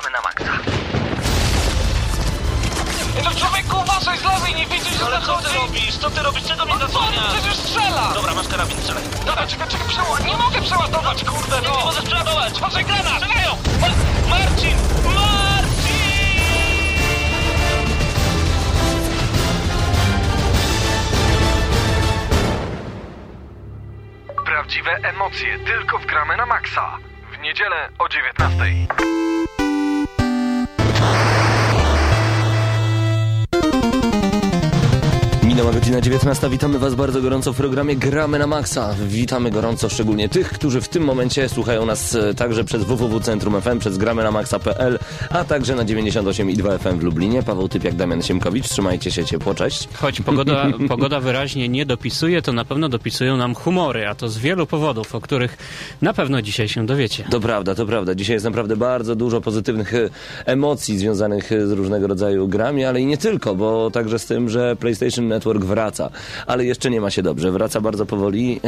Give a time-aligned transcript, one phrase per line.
[0.00, 0.52] gramy na maksa.
[3.24, 5.56] To człowieku, uważaj z lewej, nie widzisz, że Ale co ty zachodzi?
[5.58, 5.96] robisz?
[5.96, 6.44] Co ty robisz?
[6.44, 7.34] Czego mnie No co, zasłaniasz?
[7.34, 8.10] przecież strzela!
[8.14, 9.02] Dobra, masz karabin, strzelaj.
[9.26, 10.24] Dobra, czekaj, czekaj, przeładować.
[10.26, 11.76] Nie mogę przeładować, kurde, Nie, no!
[11.78, 12.54] nie możesz przeładować!
[12.58, 13.22] Uważaj, granat!
[13.22, 13.56] Strzelają!
[13.80, 13.88] Ma
[14.38, 14.76] Marcin!
[15.04, 15.98] Marcin!
[24.44, 26.98] Prawdziwe emocje tylko w gramy na maksa.
[27.32, 29.27] W niedzielę o 19.
[35.58, 36.50] Minęła godzina 19.
[36.50, 38.94] Witamy Was bardzo gorąco w programie Gramy na Maxa.
[39.08, 43.78] Witamy gorąco szczególnie tych, którzy w tym momencie słuchają nas e, także przez www.centrum FM,
[43.78, 44.98] przez gramy na maxa.pl,
[45.30, 47.42] a także na 98,2 FM w Lublinie.
[47.42, 48.68] Paweł Typiak, Damian Siemkowicz.
[48.68, 49.88] Trzymajcie się ciepło, cześć.
[49.94, 54.38] Choć pogoda, pogoda wyraźnie nie dopisuje, to na pewno dopisują nam humory, a to z
[54.38, 55.58] wielu powodów, o których
[56.02, 57.24] na pewno dzisiaj się dowiecie.
[57.30, 58.14] To prawda, to prawda.
[58.14, 60.10] Dzisiaj jest naprawdę bardzo dużo pozytywnych e,
[60.46, 64.48] emocji związanych e, z różnego rodzaju grami, ale i nie tylko, bo także z tym,
[64.48, 66.10] że PlayStation Network wraca.
[66.46, 67.52] Ale jeszcze nie ma się dobrze.
[67.52, 68.60] Wraca bardzo powoli.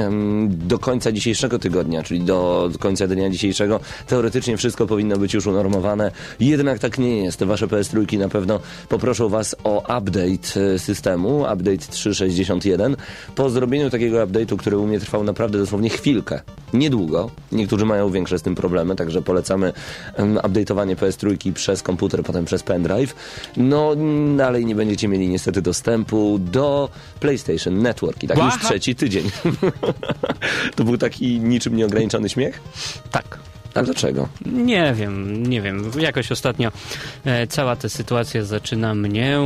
[0.48, 6.10] Do końca dzisiejszego tygodnia, czyli do końca dnia dzisiejszego, teoretycznie wszystko powinno być już unormowane.
[6.40, 7.44] Jednak tak nie jest.
[7.44, 12.96] Wasze PS3 na pewno poproszą Was o update e, systemu, update 3.61.
[13.34, 16.40] Po zrobieniu takiego update'u, który u mnie trwał naprawdę dosłownie chwilkę,
[16.72, 19.72] niedługo, niektórzy mają większe z tym problemy, także polecamy
[20.18, 23.14] update'owanie PS3 przez komputer, potem przez pendrive.
[23.56, 23.96] No,
[24.36, 26.69] dalej nie będziecie mieli niestety dostępu do
[27.20, 28.68] PlayStation Network i tak już Łaha.
[28.68, 29.30] trzeci tydzień.
[30.76, 32.60] to był taki niczym nieograniczony śmiech?
[33.10, 33.49] Tak.
[33.74, 34.28] A dlaczego?
[34.46, 35.90] Nie wiem, nie wiem.
[35.98, 36.72] Jakoś ostatnio
[37.24, 39.38] e, cała ta sytuacja zaczyna mnie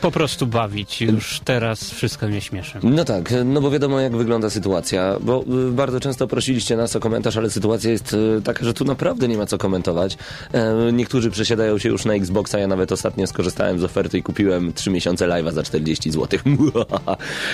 [0.00, 1.00] po prostu bawić.
[1.02, 2.78] Już teraz wszystko mnie śmieszy.
[2.82, 7.00] No tak, no bo wiadomo jak wygląda sytuacja, bo y, bardzo często prosiliście nas o
[7.00, 10.18] komentarz, ale sytuacja jest y, taka, że tu naprawdę nie ma co komentować.
[10.52, 14.72] E, Niektórzy przesiadają się już na Xboxa, ja nawet ostatnio skorzystałem z oferty i kupiłem
[14.72, 16.40] 3 miesiące live'a za 40 zł.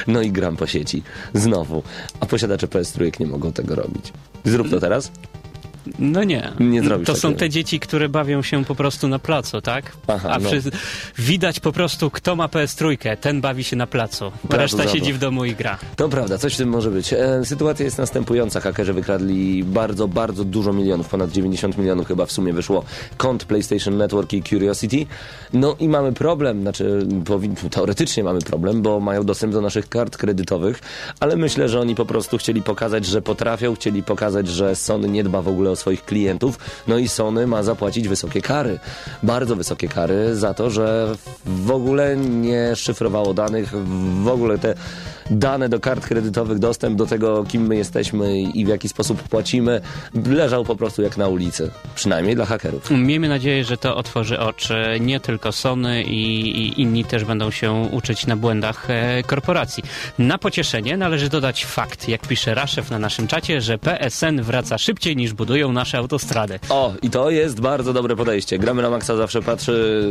[0.06, 1.02] No i gram po sieci.
[1.34, 1.82] Znowu.
[2.20, 4.12] A posiadacze PS3 nie mogą tego robić.
[4.44, 5.12] Zrób to teraz?
[5.98, 6.52] No nie.
[6.60, 7.38] Nie zrobisz To są takiego.
[7.38, 9.92] te dzieci, które bawią się po prostu na placu, tak?
[10.08, 10.48] Aha, A no.
[10.50, 10.62] przy...
[11.18, 14.32] widać po prostu, kto ma PS3, ten bawi się na placu.
[14.48, 14.92] Placu Reszta zabaw.
[14.92, 15.78] siedzi w domu i gra.
[15.96, 17.12] To prawda, coś w tym może być.
[17.12, 18.60] E, sytuacja jest następująca.
[18.60, 22.84] Hakerzy wykradli bardzo, bardzo dużo milionów, ponad 90 milionów chyba w sumie wyszło
[23.16, 25.06] kont PlayStation Network i Curiosity.
[25.52, 27.06] No i mamy problem, znaczy
[27.70, 30.80] teoretycznie mamy problem, bo mają dostęp do naszych kart kredytowych,
[31.20, 35.24] ale myślę, że oni po prostu chcieli pokazać, że potrafią, chcieli pokazać, że Sony nie
[35.24, 38.78] dba w ogóle swoich klientów, no i Sony ma zapłacić wysokie kary.
[39.22, 41.14] Bardzo wysokie kary za to, że
[41.46, 43.72] w ogóle nie szyfrowało danych,
[44.22, 44.74] w ogóle te
[45.30, 49.80] dane do kart kredytowych, dostęp do tego, kim my jesteśmy i w jaki sposób płacimy,
[50.26, 51.70] leżał po prostu jak na ulicy.
[51.94, 52.90] Przynajmniej dla hakerów.
[52.90, 57.72] Miejmy nadzieję, że to otworzy oczy nie tylko Sony i, i inni też będą się
[57.72, 59.82] uczyć na błędach e, korporacji.
[60.18, 65.16] Na pocieszenie należy dodać fakt, jak pisze Raszew na naszym czacie, że PSN wraca szybciej
[65.16, 66.58] niż budują nasze autostrady.
[66.68, 68.58] O, i to jest bardzo dobre podejście.
[68.58, 70.02] Gramy na Maxa zawsze patrzy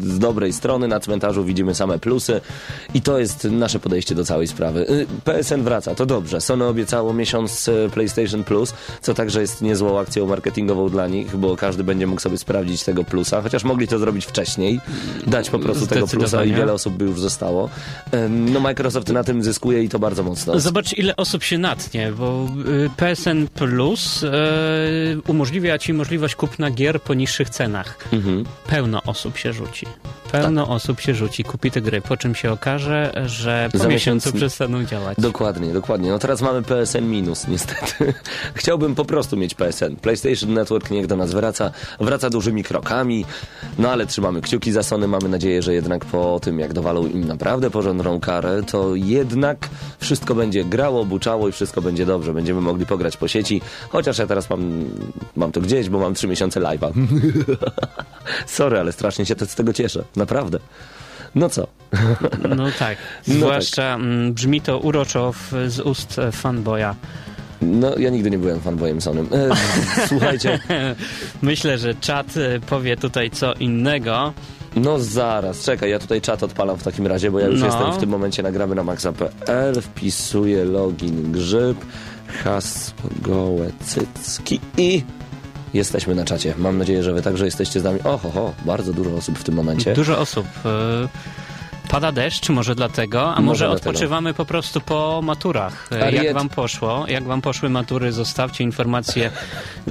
[0.00, 2.40] z dobrej strony, na cmentarzu widzimy same plusy
[2.94, 4.80] i to jest nasze podejście do całej sprawy.
[4.90, 6.40] Y, PSN wraca, to dobrze.
[6.40, 11.56] Sony obiecało miesiąc y, PlayStation Plus, co także jest niezłą akcją marketingową dla nich, bo
[11.56, 14.80] każdy będzie mógł sobie sprawdzić tego plusa, chociaż mogli to zrobić wcześniej,
[15.26, 17.68] dać po prostu tego plusa i wiele osób by już zostało.
[18.30, 20.60] No Microsoft na tym zyskuje i to bardzo mocno.
[20.60, 24.24] Zobacz, ile osób się natnie, bo y, PSN Plus
[25.26, 28.08] umożliwia ci możliwość kupna gier po niższych cenach.
[28.12, 28.44] Mhm.
[28.66, 29.86] Pełno osób się rzuci.
[30.32, 34.28] Pełno osób się rzuci, kupi te gry, po czym się okaże, że po Za miesiącu
[34.28, 35.18] miesiąc- przestaną działać.
[35.20, 36.10] Dokładnie, dokładnie.
[36.10, 38.14] No teraz mamy PSN minus, niestety.
[38.54, 39.96] Chciałbym po prostu mieć PSN.
[39.96, 41.70] PlayStation Network niech do nas wraca.
[42.00, 43.24] Wraca dużymi krokami.
[43.78, 45.08] No ale trzymamy kciuki za Sony.
[45.08, 49.68] Mamy nadzieję, że jednak po tym, jak dowalą im naprawdę porządną karę, to jednak
[49.98, 52.34] wszystko będzie grało, buczało i wszystko będzie dobrze.
[52.34, 53.60] Będziemy mogli pograć po sieci.
[53.88, 54.84] Chociaż ja teraz mam,
[55.36, 56.92] mam to gdzieś, bo mam trzy miesiące live'a.
[58.46, 60.04] Sorry, ale strasznie się z tego cieszę.
[60.22, 60.58] Naprawdę.
[61.34, 61.66] No co?
[62.56, 62.98] No tak.
[63.28, 66.94] No Zwłaszcza mm, brzmi to uroczo w, z ust e, fanboya.
[67.62, 69.28] No, ja nigdy nie byłem fanboyem Sonym.
[69.32, 69.48] E,
[70.08, 70.58] słuchajcie,
[71.42, 74.32] Myślę, że czat e, powie tutaj co innego.
[74.76, 77.66] No zaraz, czekaj, ja tutaj czat odpalam w takim razie, bo ja już No.
[77.66, 81.76] jestem w tym momencie nagramy na maxa.pl, wpisuję login grzyb,
[82.44, 85.02] hasło gołe cycki i
[85.74, 86.54] jesteśmy na czacie.
[86.58, 88.00] Mam nadzieję, że wy także jesteście z nami.
[88.04, 89.94] Oho, ho, bardzo dużo osób w tym momencie.
[89.94, 90.46] Dużo osób.
[91.92, 93.90] Pada deszcz, może dlatego, a może, Może dlatego.
[93.90, 95.88] odpoczywamy po prostu po maturach.
[96.02, 96.22] Ariet.
[96.24, 97.04] Jak wam poszło?
[97.08, 98.12] Jak wam poszły matury?
[98.12, 99.30] Zostawcie informacje,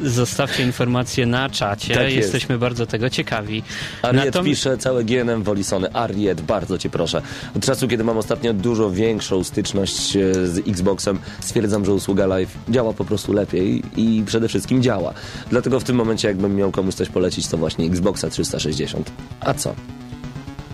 [0.03, 1.93] zostawcie informacje na czacie.
[1.93, 2.15] Tak jest.
[2.15, 3.63] Jesteśmy bardzo tego ciekawi.
[4.01, 5.93] Ariet Natom- pisze całe GNM woli Sony.
[5.93, 7.21] Ariet, bardzo cię proszę.
[7.55, 12.57] Od czasu, kiedy mam ostatnio dużo większą styczność e, z Xboxem, stwierdzam, że usługa Live
[12.69, 15.13] działa po prostu lepiej i przede wszystkim działa.
[15.49, 19.11] Dlatego w tym momencie, jakbym miał komuś coś polecić, to właśnie Xboxa 360.
[19.39, 19.75] A co?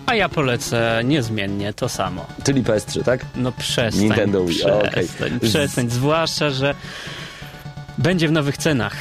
[0.07, 2.25] A ja polecę niezmiennie to samo.
[2.43, 3.25] Czyli PS3, tak?
[3.35, 4.03] No przestań.
[4.03, 4.91] Nintendo Wii, o, okej.
[4.91, 5.89] przestań, przestań.
[5.89, 6.75] Zwłaszcza, że
[7.97, 8.93] będzie w nowych cenach.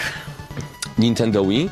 [0.98, 1.70] Nintendo Wii?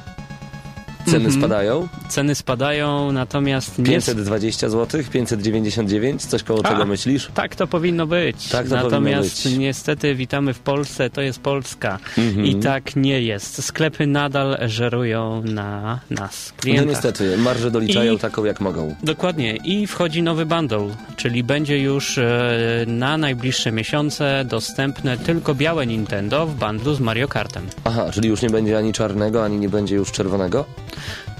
[1.06, 1.88] Ceny spadają?
[2.08, 3.84] Ceny spadają, natomiast nie...
[3.84, 5.00] 520 zł?
[5.12, 6.22] 599?
[6.26, 6.68] Coś koło A.
[6.68, 7.28] tego myślisz?
[7.34, 8.48] Tak to powinno być.
[8.48, 9.58] Tak to Natomiast powinno być.
[9.66, 11.98] niestety witamy w Polsce, to jest Polska.
[12.18, 12.46] Mhm.
[12.46, 13.64] I tak nie jest.
[13.64, 16.88] Sklepy nadal żerują na nas, No klientach.
[16.88, 18.94] niestety, marże doliczają I- taką jak mogą.
[19.02, 19.56] Dokładnie.
[19.56, 20.86] I wchodzi nowy bundle,
[21.16, 27.28] czyli będzie już e, na najbliższe miesiące dostępne tylko białe Nintendo w bundlu z Mario
[27.28, 27.66] Kartem.
[27.84, 30.64] Aha, czyli już nie będzie ani czarnego, ani nie będzie już czerwonego?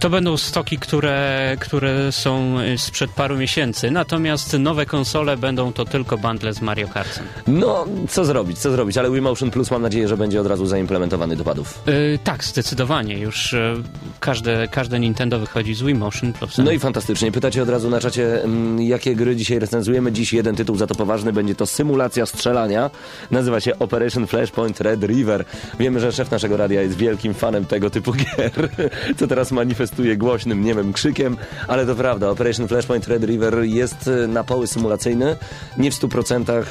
[0.01, 5.85] To będą stoki, które, które są e, sprzed paru miesięcy, natomiast nowe konsole będą to
[5.85, 7.25] tylko bundle z Mario Kartem.
[7.47, 10.67] No, co zrobić, co zrobić, ale Wii Motion Plus mam nadzieję, że będzie od razu
[10.67, 11.83] zaimplementowany do padów.
[11.87, 13.19] Yy, tak, zdecydowanie.
[13.19, 13.75] Już e,
[14.21, 16.65] każde, każde Nintendo wychodzi z Wii Motion Plusem.
[16.65, 17.33] No i fantastycznie.
[17.33, 20.13] Pytacie od razu na czacie, mm, jakie gry dzisiaj recenzujemy.
[20.13, 22.91] Dziś jeden tytuł za to poważny, będzie to symulacja strzelania.
[23.31, 25.45] Nazywa się Operation Flashpoint Red River.
[25.79, 28.69] Wiemy, że szef naszego radia jest wielkim fanem tego typu gier,
[29.19, 31.37] co teraz manifestuje głośnym, nie wiem, krzykiem,
[31.69, 32.29] ale to prawda.
[32.31, 35.37] Operation Flashpoint Red River jest e, na poły symulacyjny.
[35.79, 36.65] Nie w 100%, e,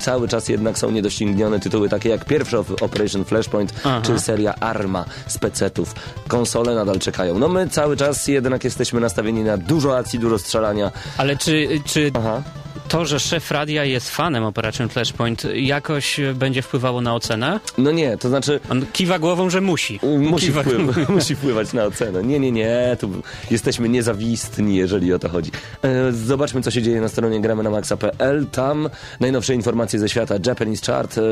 [0.00, 4.00] cały czas jednak są niedoścignione tytuły takie jak pierwszy op- Operation Flashpoint, Aha.
[4.04, 5.94] czy seria Arma z pecetów.
[6.28, 7.38] Konsole nadal czekają.
[7.38, 10.90] No my cały czas jednak jesteśmy nastawieni na dużo akcji, dużo strzelania.
[11.16, 12.42] Ale czy, czy Aha.
[12.90, 17.60] To, że szef radia jest fanem Operation Flashpoint jakoś będzie wpływało na ocenę?
[17.78, 20.00] No nie, to znaczy On kiwa głową, że musi.
[20.18, 22.22] musi, Kiwa wpływ, musi wpływać na ocenę.
[22.22, 23.10] Nie, nie, nie, tu
[23.50, 25.50] jesteśmy niezawistni, jeżeli o to chodzi.
[25.82, 28.46] E, Zobaczmy, co się dzieje na stronie gramy na maxa.pl.
[28.52, 28.88] Tam
[29.20, 30.34] najnowsze informacje ze świata.
[30.46, 31.22] Japanese Chart, e,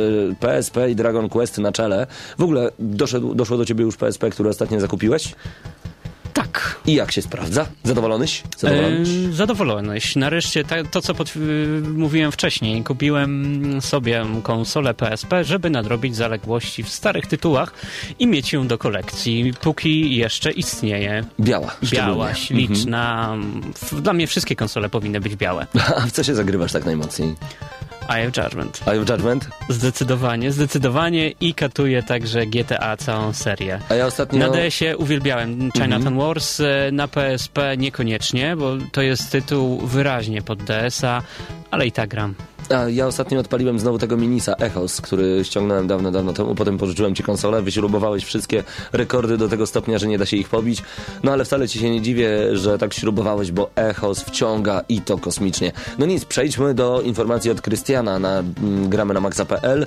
[0.40, 2.06] PSP i Dragon Quest na czele.
[2.38, 5.34] W ogóle doszedł, doszło do ciebie już PSP, które ostatnio zakupiłeś?
[6.34, 6.80] Tak.
[6.86, 7.66] I jak się sprawdza?
[7.84, 8.42] Zadowolonyś?
[8.58, 9.08] Zadowolonyś?
[9.08, 10.16] E, zadowolonyś.
[10.16, 11.40] Nareszcie ta, to, co pod, y,
[11.94, 12.82] mówiłem wcześniej.
[12.84, 17.72] Kupiłem sobie konsolę PSP, żeby nadrobić zaległości w starych tytułach
[18.18, 21.24] i mieć ją do kolekcji, póki jeszcze istnieje.
[21.40, 21.76] Biała.
[21.92, 22.34] Biała, szczególnie.
[22.68, 23.34] śliczna.
[23.82, 25.66] F- Dla mnie wszystkie konsole powinny być białe.
[25.96, 27.34] A w co się zagrywasz tak najmocniej?
[28.08, 28.82] Eye of Judgment.
[28.86, 29.48] Eye of Judgment?
[29.68, 33.80] Zdecydowanie, zdecydowanie i katuje także GTA całą serię.
[33.88, 34.38] A ja ostatnio...
[34.38, 40.62] Na DS-ie uwielbiałem Chinatown Wars, e, na PSP niekoniecznie, bo to jest tytuł wyraźnie pod
[40.62, 41.22] DS-a,
[41.70, 42.34] ale i tak gram.
[42.70, 46.54] A ja ostatnio odpaliłem znowu tego Minisa Echos, który ściągnąłem dawno, dawno temu.
[46.54, 50.48] Potem pożyczyłem ci konsolę, wyśrubowałeś wszystkie rekordy do tego stopnia, że nie da się ich
[50.48, 50.82] pobić.
[51.22, 55.18] No ale wcale ci się nie dziwię, że tak śrubowałeś, bo Echos wciąga i to
[55.18, 55.72] kosmicznie.
[55.98, 59.86] No nic, przejdźmy do informacji od Krystiana na mm, gramy na maxa.pl.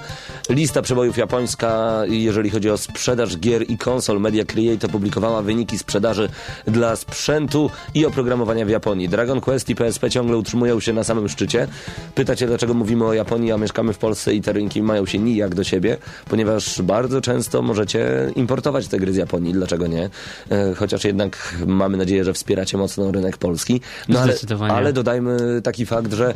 [0.49, 4.19] Lista przebojów japońska, jeżeli chodzi o sprzedaż gier i konsol.
[4.19, 6.29] Media Create opublikowała wyniki sprzedaży
[6.67, 9.09] dla sprzętu i oprogramowania w Japonii.
[9.09, 11.67] Dragon Quest i PSP ciągle utrzymują się na samym szczycie.
[12.15, 15.55] Pytacie, dlaczego mówimy o Japonii, a mieszkamy w Polsce i te rynki mają się nijak
[15.55, 15.97] do siebie,
[16.29, 19.53] ponieważ bardzo często możecie importować te gry z Japonii.
[19.53, 20.09] Dlaczego nie?
[20.49, 23.81] E, Chociaż jednak mamy nadzieję, że wspieracie mocno rynek polski.
[24.09, 24.33] No ale,
[24.69, 26.33] ale dodajmy taki fakt, że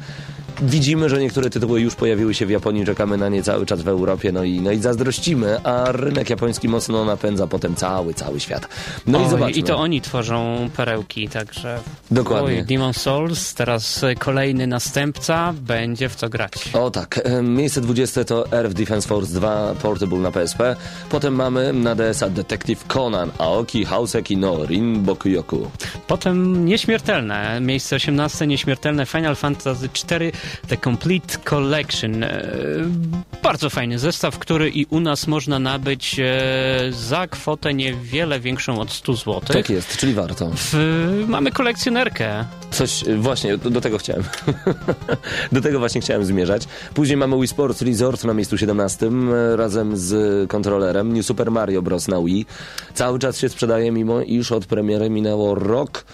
[0.62, 3.88] widzimy, że niektóre tytuły już pojawiły się w Japonii, czekamy na nie cały czas w
[3.88, 8.68] Europie, no i, no i zazdrościmy, a rynek japoński mocno napędza potem cały, cały świat.
[9.08, 9.60] No i Oj, zobaczmy.
[9.60, 11.80] I to oni tworzą perełki, także...
[12.12, 12.58] Dokładnie.
[12.58, 16.51] Oj, Demon Souls, teraz kolejny następca, będzie w co grać.
[16.74, 20.75] O tak, e, miejsce 20 to Earth Defense Force 2 Portable na PSP.
[21.10, 25.72] Potem mamy na DS-a Detective Conan, Aoki Hauseki no Rin Bokuyoku.
[26.08, 30.32] Potem nieśmiertelne, miejsce 18, nieśmiertelne Final Fantasy IV
[30.67, 32.24] The Complete Collection.
[32.24, 32.46] E,
[33.44, 36.34] bardzo fajny zestaw, który i u nas można nabyć e,
[36.91, 39.41] za kwotę niewiele większą od 100 zł.
[39.41, 40.51] Tak jest, czyli warto.
[40.55, 40.74] W,
[41.27, 42.46] mamy kolekcjonerkę.
[42.72, 44.24] Coś, właśnie, do tego chciałem.
[45.51, 46.67] do tego właśnie chciałem zmierzać.
[46.93, 51.13] Później mamy Wii Sports Resort na miejscu 17 e, razem z kontrolerem.
[51.13, 52.07] New Super Mario Bros.
[52.07, 52.45] na Wii.
[52.93, 56.05] Cały czas się sprzedaje, mimo iż od premiery minęło rok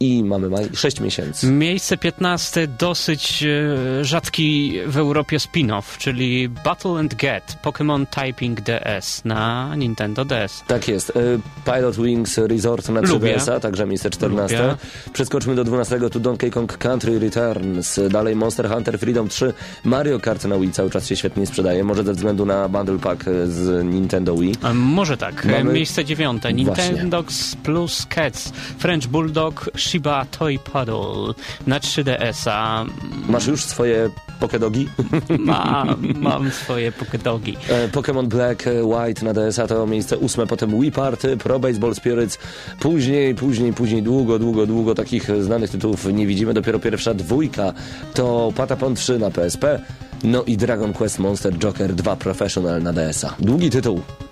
[0.00, 1.46] i mamy maj, 6 miesięcy.
[1.46, 9.24] Miejsce 15 dosyć e, rzadki w Europie spin-off, czyli Battle and Get Pokémon Typing DS
[9.24, 10.62] na Nintendo DS.
[10.66, 11.10] Tak jest.
[11.10, 13.36] Y, Pilot Wings Resort na Lubię.
[13.36, 14.58] 3DS-a, także miejsce 14.
[14.58, 14.76] Lubię.
[15.12, 16.10] Przeskoczmy do 12.
[16.10, 18.00] Tu Donkey Kong Country Returns.
[18.10, 19.52] Dalej Monster Hunter Freedom 3.
[19.84, 21.84] Mario Kart na Wii cały czas się świetnie sprzedaje.
[21.84, 24.54] Może ze względu na Bundle Pack z Nintendo Wii.
[24.62, 25.46] A może tak.
[25.46, 26.52] E, Mamy- Miejsce dziewiąte.
[26.52, 26.84] Właśnie.
[26.88, 31.34] Nintendox plus Cats French Bulldog Shiba Toy Paddle
[31.66, 32.84] na 3DS-a.
[33.28, 34.88] Masz już swoje Pokedogi?
[35.38, 37.56] Mam, mam swoje pokedogi.
[37.68, 41.94] E, Pokémon Black, e, White na DS-a to miejsce ósme, potem Wii Party, Pro Baseball
[41.94, 42.38] Spirits,
[42.80, 47.72] później, później, później, długo, długo, długo takich znanych tytułów nie widzimy, dopiero pierwsza dwójka
[48.14, 49.80] to Patapon 3 na PSP,
[50.24, 53.34] no i Dragon Quest Monster Joker 2 Professional na DS-a.
[53.38, 54.25] Długi tytuł.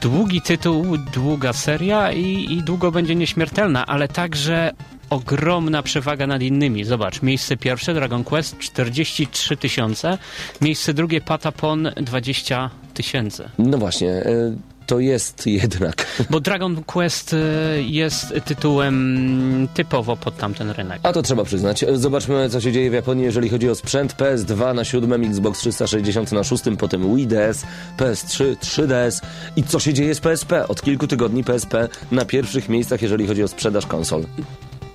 [0.00, 4.72] Długi tytuł, długa seria i, i długo będzie nieśmiertelna, ale także
[5.10, 6.84] ogromna przewaga nad innymi.
[6.84, 10.18] Zobacz, miejsce pierwsze Dragon Quest 43 tysiące,
[10.60, 13.48] miejsce drugie Patapon 20 tysięcy.
[13.58, 14.56] No właśnie, e,
[14.88, 16.06] to jest jednak.
[16.30, 17.38] Bo Dragon Quest e,
[17.82, 21.00] jest tytułem typowo pod tamten rynek.
[21.02, 21.84] A to trzeba przyznać.
[21.94, 24.16] Zobaczmy, co się dzieje w Japonii, jeżeli chodzi o sprzęt.
[24.16, 27.64] PS2 na siódmym, Xbox 360 na szóstym, potem Wii DS,
[27.98, 29.22] PS3, 3DS.
[29.56, 30.68] I co się dzieje z PSP?
[30.68, 34.24] Od kilku tygodni PSP na pierwszych miejscach, jeżeli chodzi o sprzedaż konsol.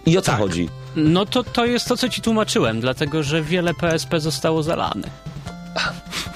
[0.06, 0.70] I o co chodzi?
[0.96, 5.10] No to, to jest to, co ci tłumaczyłem, dlatego że wiele PSP zostało zalane.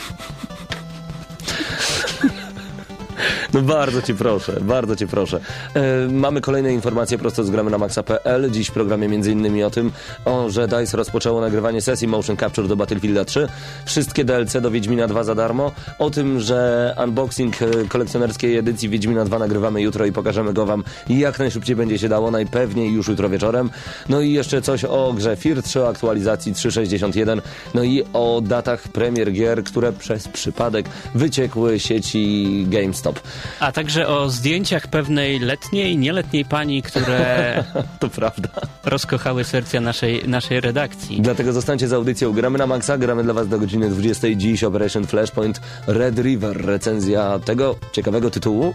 [3.53, 5.39] No bardzo cię proszę, bardzo cię proszę.
[5.73, 8.51] E, mamy kolejne informacje prosto z gramy na maxa.pl.
[8.51, 9.91] Dziś w programie innymi o tym,
[10.25, 13.47] o, że DICE rozpoczęło nagrywanie sesji Motion Capture do Battlefielda 3.
[13.85, 15.71] Wszystkie DLC do Wiedźmina 2 za darmo.
[15.99, 20.83] O tym, że unboxing e, kolekcjonerskiej edycji Wiedźmina 2 nagrywamy jutro i pokażemy go wam
[21.09, 23.69] jak najszybciej będzie się dało, najpewniej już jutro wieczorem.
[24.09, 27.41] No i jeszcze coś o grze FIR 3, o aktualizacji 3.61,
[27.73, 30.85] no i o datach premier gier, które przez przypadek
[31.15, 33.19] wyciekły sieci GameStop.
[33.59, 37.63] A także o zdjęciach pewnej letniej, nieletniej pani, które
[37.99, 38.49] To prawda.
[38.85, 41.21] rozkochały serca naszej, naszej redakcji.
[41.21, 42.97] Dlatego zostańcie z audycją Gramy na Maxa.
[42.97, 44.27] Gramy dla Was do godziny 20.
[44.35, 46.65] Dziś Operation Flashpoint Red River.
[46.65, 48.73] Recenzja tego ciekawego tytułu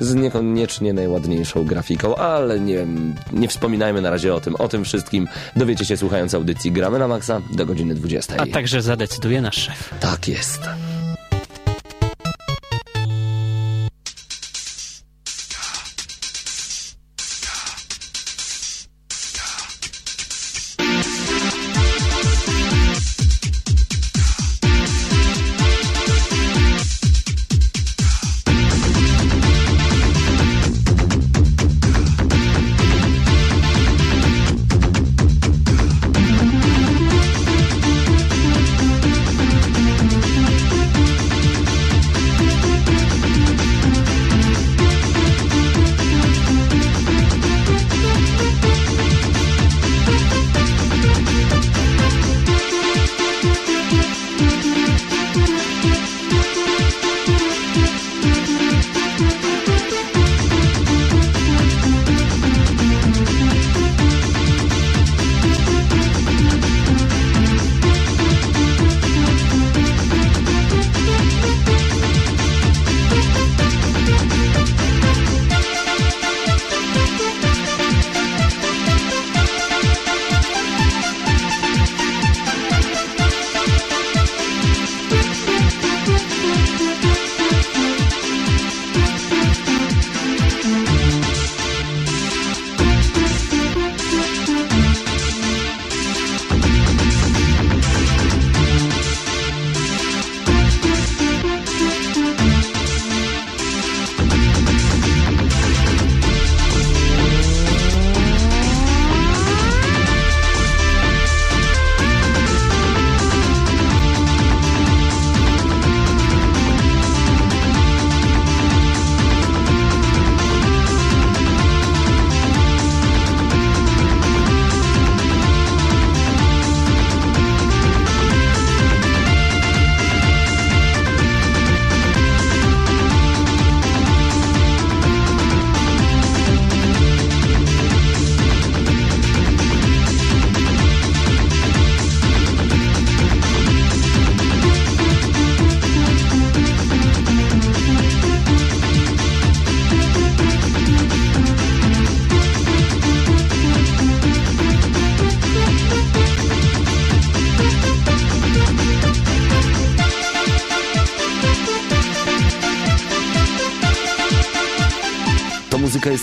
[0.00, 2.86] z niekoniecznie najładniejszą grafiką, ale nie,
[3.32, 4.56] nie wspominajmy na razie o tym.
[4.56, 8.34] O tym wszystkim dowiecie się słuchając audycji Gramy na Maxa do godziny 20.
[8.38, 9.94] A także zadecyduje nasz szef.
[10.00, 10.60] Tak jest.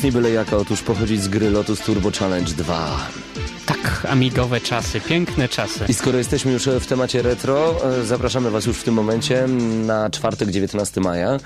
[0.09, 3.07] Nie byle jaka, otóż pochodzi z gry Lotus Turbo Challenge 2.
[3.65, 5.85] Tak, amigowe czasy, piękne czasy.
[5.87, 9.47] I skoro jesteśmy już w temacie retro, e, zapraszamy Was już w tym momencie
[9.85, 11.37] na czwartek 19 maja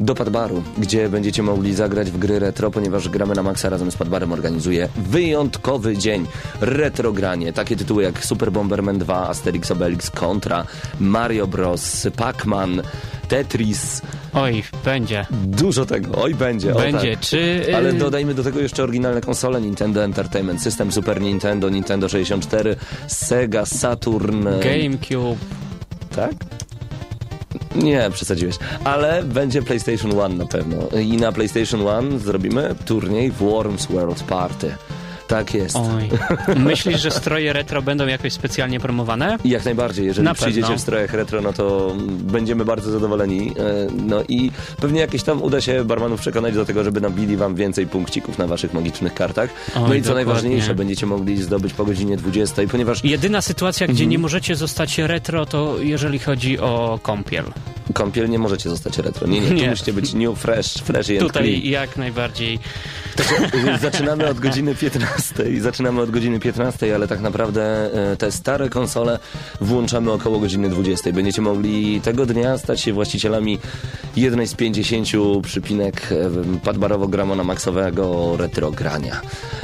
[0.00, 3.96] do Padbaru, gdzie będziecie mogli zagrać w gry retro, ponieważ gramy na Maxa razem z
[3.96, 6.26] Padbarem organizuje wyjątkowy dzień
[6.60, 7.52] retro granie.
[7.52, 10.64] Takie tytuły jak Super Bomberman 2, Asterix Obelix, Contra,
[11.00, 12.82] Mario Bros, Pac-Man,
[13.28, 15.26] Tetris, Oj, będzie.
[15.30, 16.22] dużo tego.
[16.22, 16.72] Oj, będzie.
[16.74, 17.12] Będzie.
[17.12, 17.20] O, tak.
[17.20, 17.38] Czy.
[17.68, 22.76] y, Ale dodajmy do tego jeszcze oryginalne konsole Nintendo Entertainment System, Super Nintendo, Nintendo 64,
[23.06, 24.46] Sega, Saturn.
[24.48, 25.38] e, GameCube.
[26.16, 26.32] Tak?
[27.74, 28.56] Nie, przesadziłeś.
[28.84, 30.76] Ale będzie PlayStation One na pewno.
[31.00, 34.74] I na PlayStation One zrobimy turniej Worms World Party.
[35.28, 35.76] Tak jest.
[35.76, 36.08] Oj.
[36.56, 39.38] Myślisz, że stroje retro będą jakoś specjalnie promowane?
[39.44, 40.76] Jak najbardziej, jeżeli Na przyjdziecie pewno.
[40.78, 43.52] w strojach retro, no to będziemy bardzo zadowoleni.
[43.58, 44.50] E, No i
[44.80, 48.46] pewnie jakieś tam uda się barmanów przekonać do tego, żeby nabili wam więcej punkcików na
[48.46, 49.50] waszych magicznych kartach.
[49.74, 50.14] no Oj, i co dokładnie.
[50.14, 53.94] najważniejsze, będziecie mogli zdobyć po godzinie 20, ponieważ Jedyna sytuacja, Mhm.
[53.96, 57.44] gdzie nie możecie zostać retro, to jeżeli chodzi o kąpiel.
[57.92, 59.26] Kąpiel nie możecie zostać retro.
[59.26, 59.70] Nie, nie, Nie.
[59.70, 61.62] musicie być new, fresh, fresh and Tutaj clean.
[61.64, 62.58] jak najbardziej.
[63.80, 65.60] Zaczynamy od godziny 15.
[65.60, 67.62] Zaczynamy od godziny 15, ale tak naprawdę
[68.12, 69.18] e, te stare konsole
[69.60, 71.12] włączamy około godziny 20.
[71.12, 73.58] Będziecie mogli tego dnia stać się właścicielami
[74.16, 75.08] jednej z 50
[75.42, 76.30] przypinek e,
[76.64, 79.20] padbarowo-gramona maxowego retro grania.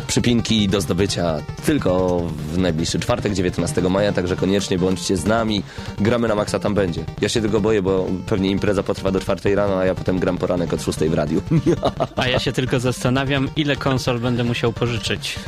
[0.07, 1.35] Przypinki do zdobycia
[1.67, 2.23] tylko
[2.53, 5.63] w najbliższy czwartek, 19 maja, także koniecznie bądźcie z nami.
[6.01, 7.05] Gramy na maksa, tam będzie.
[7.21, 10.39] Ja się tego boję, bo pewnie impreza potrwa do 4 rano, a ja potem gram
[10.39, 11.43] poranek od 6 w radiu.
[12.17, 15.39] A ja się tylko zastanawiam, ile konsol będę musiał pożyczyć.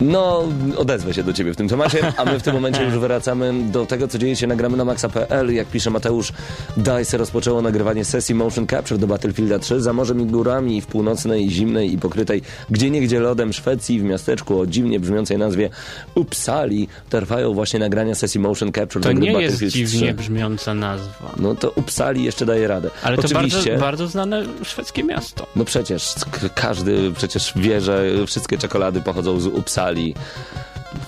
[0.00, 3.52] No, odezwę się do ciebie w tym temacie, a my w tym momencie już wracamy
[3.70, 5.54] do tego, co dzieje się na gramy na maxa.pl.
[5.54, 6.32] Jak pisze Mateusz,
[6.76, 11.50] DICE rozpoczęło nagrywanie sesji Motion Capture do Battlefielda 3 za morzem i górami w północnej,
[11.50, 15.70] zimnej i pokrytej gdzie niegdzie lodem Szwecji w miasteczku o dziwnie brzmiącej nazwie
[16.14, 20.14] Uppsali trwają właśnie nagrania sesji Motion Capture To do gry nie jest Battlefield dziwnie 3.
[20.14, 21.32] brzmiąca nazwa.
[21.36, 22.90] No to Uppsali jeszcze daje radę.
[23.02, 25.46] Ale to Oczywiście, bardzo, bardzo znane szwedzkie miasto.
[25.56, 26.14] no przecież,
[26.54, 29.46] każdy przecież wie, że wszystkie czekolady pochodzą z
[29.84, 30.14] Uppsali.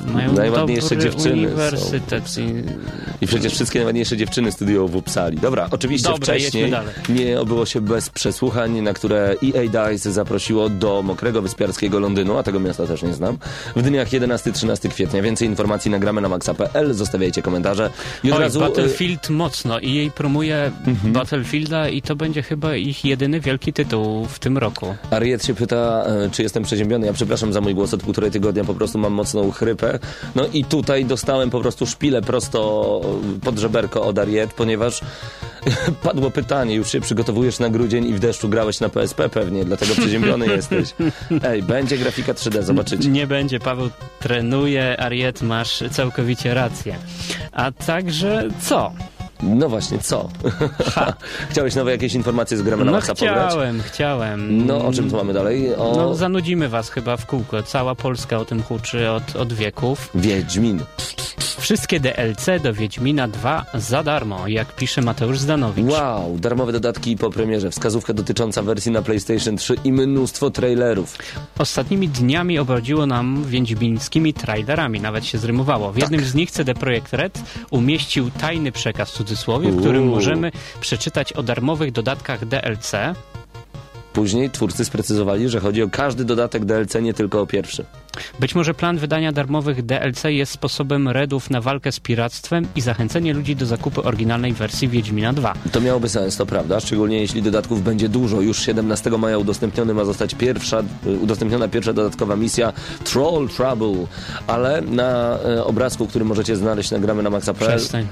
[0.07, 2.39] Mają Najładniejsze dziewczyny są uniwersytet.
[2.39, 5.39] i- I przecież wszystkie najładniejsze dziewczyny studiują w Uppsali.
[5.39, 6.73] Dobra, oczywiście Dobra, wcześniej
[7.09, 12.43] nie obyło się bez przesłuchań, na które EA DICE zaprosiło do mokrego wyspiarskiego Londynu, a
[12.43, 13.39] tego miasta też nie znam,
[13.77, 15.23] w dniach 11-13 kwietnia.
[15.23, 17.91] Więcej informacji nagramy na maxa.pl, zostawiajcie komentarze.
[18.25, 18.59] I od Oj, razu...
[18.61, 18.73] y, Mhm.
[18.77, 20.73] Battlefield mocno i jej promuje
[21.05, 24.95] Battlefielda i to będzie chyba ich jedyny wielki tytuł w tym roku.
[25.11, 27.07] Ariet się pyta, e, czy jestem przeziębiony.
[27.07, 29.76] Ja przepraszam za mój głos od półtorej tygodnia, po prostu mam mocną chrypę.
[30.35, 33.01] No i tutaj dostałem po prostu szpilę prosto
[33.45, 35.01] pod żeberko od Ariet, ponieważ
[36.03, 39.95] padło pytanie, już się przygotowujesz na grudzień i w deszczu grałeś na PSP pewnie, dlatego
[39.95, 40.95] przeziębiony jesteś.
[41.43, 43.09] Ej, będzie grafika 3D, zobaczycie.
[43.09, 46.97] Nie będzie, Paweł trenuje, Ariet, masz całkowicie rację.
[47.53, 48.93] A także co?
[49.43, 50.29] No właśnie, co?
[51.51, 53.51] Chciałeś nowe jakieś informacje z gramy na No Maxa pograć?
[53.51, 54.67] chciałem, chciałem.
[54.67, 55.75] No, o czym tu mamy dalej?
[55.75, 57.63] O No zanudzimy was chyba w kółko.
[57.63, 60.11] Cała Polska o tym huczy od, od wieków.
[60.15, 60.81] Wiedźmin.
[61.67, 65.87] Wszystkie DLC do Wiedźmina 2 za darmo, jak pisze Mateusz Zdanowicz.
[65.87, 71.19] Wow, darmowe dodatki po premierze, wskazówka dotycząca wersji na PlayStation 3 i mnóstwo trailerów.
[71.59, 75.93] Ostatnimi dniami obrodziło nam wiedźmińskimi trailerami, nawet się zrymowało.
[75.93, 80.15] W jednym z nich CD Projekt Red umieścił tajny przekaz w cudzysłowie, w którym Uuu.
[80.15, 82.93] możemy przeczytać o darmowych dodatkach DLC.
[84.17, 87.85] Później twórcy sprecyzowali, że chodzi o każdy dodatek DLC, nie tylko o pierwszy.
[88.41, 93.35] Być może plan wydania darmowych DLC jest sposobem Redów na walkę z piractwem i zachęcenie
[93.35, 95.55] ludzi do zakupu oryginalnej wersji Wiedźmina 2.
[95.73, 98.41] To miałoby sens, to prawda, szczególnie jeśli dodatków będzie dużo.
[98.41, 102.73] Już 17 maja udostępniony ma zostać pierwsza, y, udostępniona pierwsza dodatkowa misja
[103.05, 104.07] Troll Trouble,
[104.47, 108.07] ale na e, obrazku, który możecie znaleźć na gramy na maxa.pl Przestań.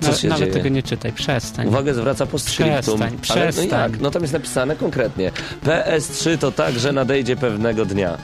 [0.00, 0.52] Co się Nawet dzieje?
[0.52, 1.66] tego nie czytaj, przestań.
[1.68, 2.80] Uwagę zwraca postscriptum.
[2.80, 3.80] Przestań, Ale no przestań.
[3.92, 4.00] jak?
[4.00, 5.32] No tam jest napisane konkretnie.
[5.64, 8.18] PS3 to także nadejdzie pewnego dnia.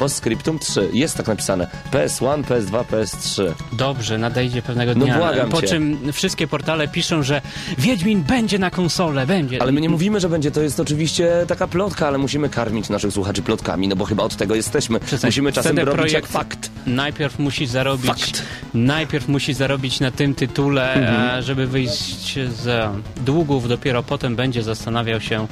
[0.00, 0.88] Postscriptum 3.
[0.92, 1.66] Jest tak napisane.
[1.92, 3.52] PS1, PS2, PS3.
[3.72, 5.16] Dobrze, nadejdzie pewnego No dnia.
[5.18, 5.66] błagam po cię.
[5.68, 7.42] czym wszystkie portale piszą, że
[7.78, 9.62] Wiedźmin będzie na konsolę, będzie.
[9.62, 10.50] Ale my nie mówimy, że będzie.
[10.50, 14.36] To jest oczywiście taka plotka, ale musimy karmić naszych słuchaczy plotkami, no bo chyba od
[14.36, 15.00] tego jesteśmy.
[15.00, 15.28] Przestań.
[15.28, 16.70] Musimy czasem CD robić jak fakt.
[16.86, 18.06] Najpierw musi zarobić.
[18.06, 18.42] Fakt.
[18.74, 21.30] Najpierw musi zarobić na tym tytule, Mhm.
[21.30, 22.90] a żeby wyjść z
[23.24, 25.46] długów, dopiero potem będzie zastanawiał się,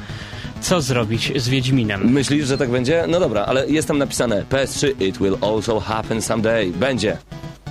[0.60, 2.12] co zrobić z Wiedźminem.
[2.12, 3.04] Myślisz, że tak będzie?
[3.08, 6.70] No dobra, ale jest tam napisane PS3, it will also happen someday.
[6.70, 7.18] Będzie.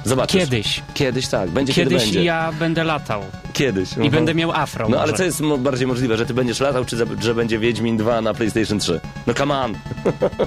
[0.05, 0.41] Zobaczysz.
[0.43, 0.83] Kiedyś.
[0.93, 2.23] Kiedyś tak, będzie kiedy Kiedyś będzie.
[2.23, 3.21] ja będę latał
[3.53, 3.89] Kiedyś.
[3.91, 4.11] i Mhm.
[4.11, 5.17] będę miał afro No ale może.
[5.17, 8.79] co jest bardziej możliwe, że ty będziesz latał, czy że będzie Wiedźmin 2 na PlayStation
[8.79, 8.99] 3?
[9.27, 9.73] No come on!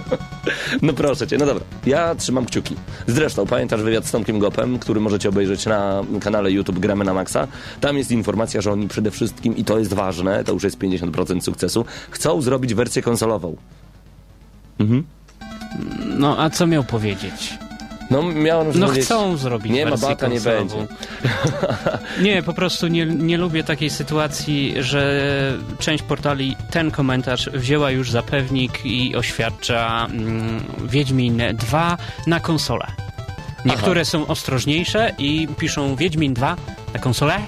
[0.82, 1.64] no proszę cię, no dobra.
[1.86, 2.76] Ja trzymam kciuki.
[3.06, 7.48] Zresztą pamiętasz wywiad z Tomkiem Gopem, który możecie obejrzeć na kanale YouTube Gramy na Maxa?
[7.80, 11.40] Tam jest informacja, że oni przede wszystkim, i to jest ważne, to już jest 50%
[11.40, 13.56] sukcesu, chcą zrobić wersję konsolową.
[16.18, 17.58] No a co miał powiedzieć?
[18.10, 19.06] No miałem No powiedzieć...
[19.06, 20.76] chcą zrobić Nie ma bata, nie będzie.
[22.22, 25.22] Nie, po prostu nie, nie lubię takiej sytuacji, że
[25.78, 31.96] część portali ten komentarz wzięła już za pewnik i oświadcza mm, Wiedźmin 2
[32.26, 32.86] na konsolę.
[33.64, 36.56] Niektóre są ostrożniejsze i piszą Wiedźmin 2
[36.94, 37.38] na konsolę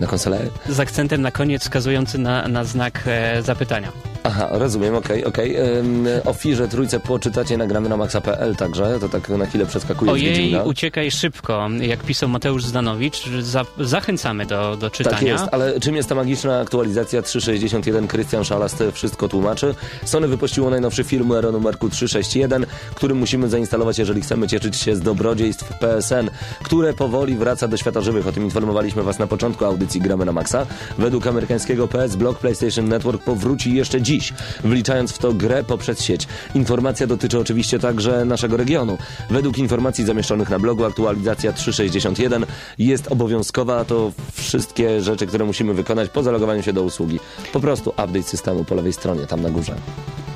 [0.00, 0.40] Na konsolę?
[0.68, 3.92] z akcentem na koniec wskazujący na, na znak e, zapytania.
[4.28, 5.56] Aha, rozumiem, okej, okej.
[5.56, 10.14] Ym, O Firze Trójce poczytacie nagramy na maxa.pl także, to tak na chwilę przeskakuje z
[10.14, 10.62] Ojej, Wiedźmina.
[10.62, 15.16] uciekaj szybko, jak pisał Mateusz Zdanowicz, za, zachęcamy do, do czytania.
[15.16, 18.06] Tak jest, ale czym jest ta magiczna aktualizacja 3.61?
[18.06, 19.74] Krystian Szalast wszystko tłumaczy.
[20.04, 25.00] Sony wypuściło najnowszy firmware o numerku 361, który musimy zainstalować, jeżeli chcemy cieszyć się z
[25.00, 26.30] dobrodziejstw PSN,
[26.62, 28.26] które powoli wraca do świata żywych.
[28.26, 30.66] O tym informowaliśmy Was na początku audycji Gramy na Maxa.
[30.98, 34.17] Według amerykańskiego PS Block PlayStation Network powróci jeszcze dziś,
[34.64, 36.28] wliczając w to grę poprzez sieć.
[36.54, 38.98] Informacja dotyczy oczywiście także naszego regionu.
[39.30, 42.46] Według informacji zamieszczonych na blogu aktualizacja 361
[42.78, 47.20] jest obowiązkowa, to wszystkie rzeczy, które musimy wykonać po zalogowaniu się do usługi.
[47.52, 49.74] Po prostu update systemu po lewej stronie, tam na górze.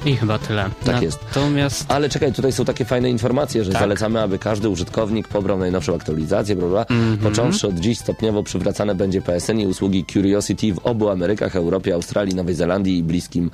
[0.07, 0.71] I chyba tyle.
[0.85, 1.19] Tak jest.
[1.25, 3.81] Natomiast Ale czekaj, tutaj są takie fajne informacje, że Tak.
[3.81, 6.81] zalecamy, aby każdy użytkownik pobrał najnowszą aktualizację, bla, bla.
[6.81, 7.19] Mhm.
[7.19, 12.35] Począwszy od dziś stopniowo przywracane będzie PSN i usługi Curiosity w obu Amerykach, Europie, Australii,
[12.35, 13.51] Nowej Zelandii i Bliskim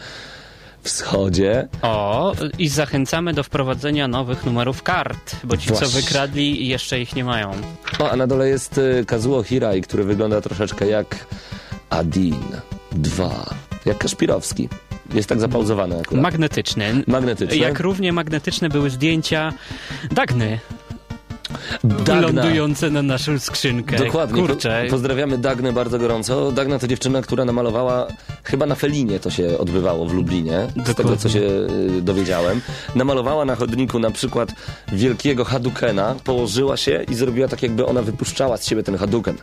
[0.82, 1.68] Wschodzie.
[1.82, 6.00] O, i zachęcamy do wprowadzenia nowych numerów kart, bo ci, co Właśnie.
[6.02, 7.50] wykradli, jeszcze ich nie mają.
[7.98, 11.26] O, a na dole jest y, Kazuo Hirai, który wygląda troszeczkę jak
[11.90, 12.37] Adin
[12.92, 13.54] 2,
[13.87, 14.68] jak Kaszpirowski.
[15.14, 16.23] Jest tak zapauzowany akurat.
[16.23, 17.03] Magnetyczny.
[17.07, 17.57] Magnetyczny.
[17.57, 19.53] Jak równie magnetyczne były zdjęcia
[20.11, 20.59] Dagny,
[21.84, 22.20] Dagna.
[22.20, 23.96] lądujące na naszą skrzynkę.
[23.96, 24.40] Dokładnie.
[24.42, 26.52] Kurczę, Po, pozdrawiamy Dagnę bardzo gorąco.
[26.52, 28.06] Dagna to dziewczyna, która namalowała,
[28.44, 31.16] chyba na Felinie to się odbywało w Lublinie, z tego Dokładnie.
[31.16, 32.61] co się y, dowiedziałem.
[32.94, 34.52] Namalowała na chodniku na przykład
[34.92, 39.37] wielkiego Hadukena, położyła się i zrobiła tak, jakby ona wypuszczała z siebie ten Haduken.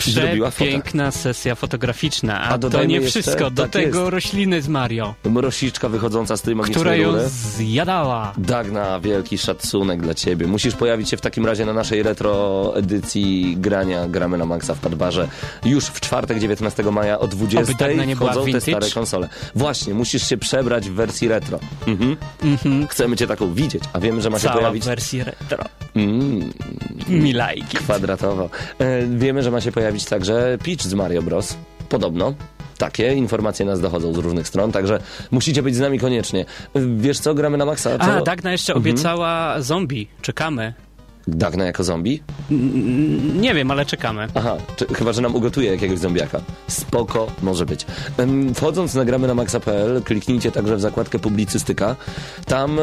[0.00, 0.50] Zrobiła.
[0.50, 3.50] Przepiękna sesja fotograficzna, a, A to nie jeszcze- wszystko.
[3.50, 4.10] Do tak tego jest.
[4.10, 7.28] rośliny z Mario, Mrosiczka wychodząca z tej magicznej która ją rury.
[7.28, 8.32] zjadała.
[8.38, 10.46] Dagna, wielki szacunek dla ciebie.
[10.46, 14.78] Musisz pojawić się w takim razie na naszej retro edycji grania Gramy na Maxa w
[14.78, 15.28] Padbarze
[15.64, 19.28] już w czwartek 19 maja o 20 Oby Dagna nie wchodzą te stare konsole.
[19.54, 21.58] Właśnie, musisz się przebrać w wersji retro.
[21.86, 22.16] Mhm.
[22.88, 25.64] Chcemy cię taką widzieć, a wiemy, że ma się Cała pojawić w wersji retro.
[25.96, 26.52] mm,
[27.08, 27.76] Mi lajki.
[27.76, 28.50] kwadratowo.
[28.78, 31.56] E, wiemy, że ma się pojawić także Peach z Mario Bros.
[31.88, 32.34] Podobno.
[32.78, 34.98] Takie informacje nas dochodzą z różnych stron, także
[35.30, 36.40] musicie być z nami koniecznie.
[36.74, 37.90] E, Wiesz co, gramy na maksa?
[37.98, 40.08] A, Dagna jeszcze obiecała zombie.
[40.22, 40.74] Czekamy.
[41.28, 42.22] Dagna jako zombie?
[42.50, 44.26] N- Nie wiem, ale czekamy.
[44.34, 46.40] Aha, czy, chyba, że nam ugotuje jakiegoś zombiaka.
[46.68, 47.86] Spoko, może być.
[48.54, 51.96] Wchodząc na gramy na maxa.pl, kliknijcie także w zakładkę publicystyka.
[52.46, 52.78] Tam...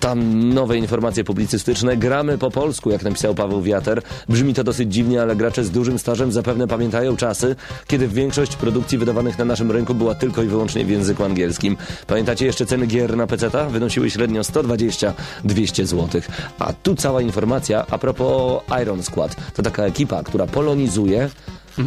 [0.00, 1.96] Tam nowe informacje publicystyczne.
[1.96, 4.02] Gramy po polsku, jak napisał Paweł Wiater.
[4.28, 8.98] Brzmi to dosyć dziwnie, ale gracze z dużym stażem zapewne pamiętają czasy, kiedy większość produkcji
[8.98, 11.76] wydawanych na naszym rynku była tylko i wyłącznie w języku angielskim.
[12.06, 13.64] Pamiętacie jeszcze ceny gier na PC-ta?
[13.64, 16.20] Wynosiły średnio 120-200 zł.
[16.58, 19.36] A tu cała informacja a propos Iron Squad.
[19.54, 21.30] To taka ekipa, która polonizuje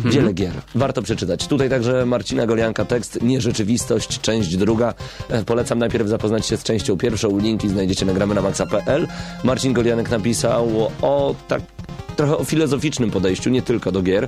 [0.06, 0.54] Wiele gier.
[0.76, 1.48] Warto przeczytać.
[1.48, 4.94] Tutaj także Marcina Golianka tekst Nierzeczywistość, część druga.
[5.30, 7.40] E, Polecam najpierw zapoznać się z częścią pierwszą.
[7.40, 9.08] Linki znajdziecie na gramy na maxa.pl.
[9.44, 11.62] Marcin Golianek napisał o tak
[12.16, 14.28] trochę o filozoficznym podejściu, nie tylko do gier.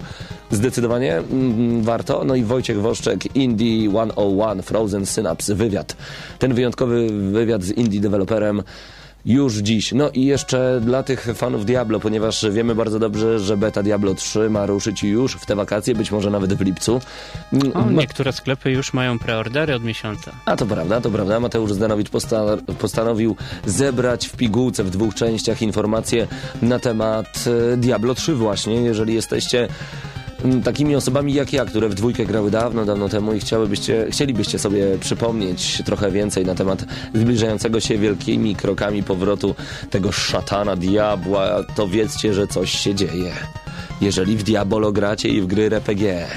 [0.51, 2.23] Zdecydowanie mm, warto.
[2.25, 5.95] No i Wojciech Woszczek, Indie 101, Frozen Synapse, wywiad.
[6.39, 8.63] Ten wyjątkowy wywiad z indie deweloperem
[9.25, 9.91] już dziś.
[9.91, 14.49] No i jeszcze dla tych fanów Diablo, ponieważ wiemy bardzo dobrze, że beta Diablo 3
[14.49, 17.01] ma ruszyć już w te wakacje, być może nawet w lipcu.
[17.73, 20.31] O, niektóre sklepy już mają preordery od miesiąca.
[20.45, 21.39] A to prawda, to prawda.
[21.39, 23.35] Mateusz Zdanowicz posta- postanowił
[23.65, 26.27] zebrać w pigułce w dwóch częściach informacje
[26.61, 28.75] na temat e, Diablo 3 właśnie.
[28.75, 29.67] Jeżeli jesteście
[30.63, 34.97] takimi osobami jak ja, które w dwójkę grały dawno, dawno temu i chciałybyście, chcielibyście sobie
[34.99, 39.55] przypomnieć trochę więcej na temat zbliżającego się wielkimi krokami powrotu
[39.89, 43.31] tego szatana, diabła, to wiedzcie, że coś się dzieje.
[44.01, 46.27] Jeżeli w Diabolo gracie i w gry RPG,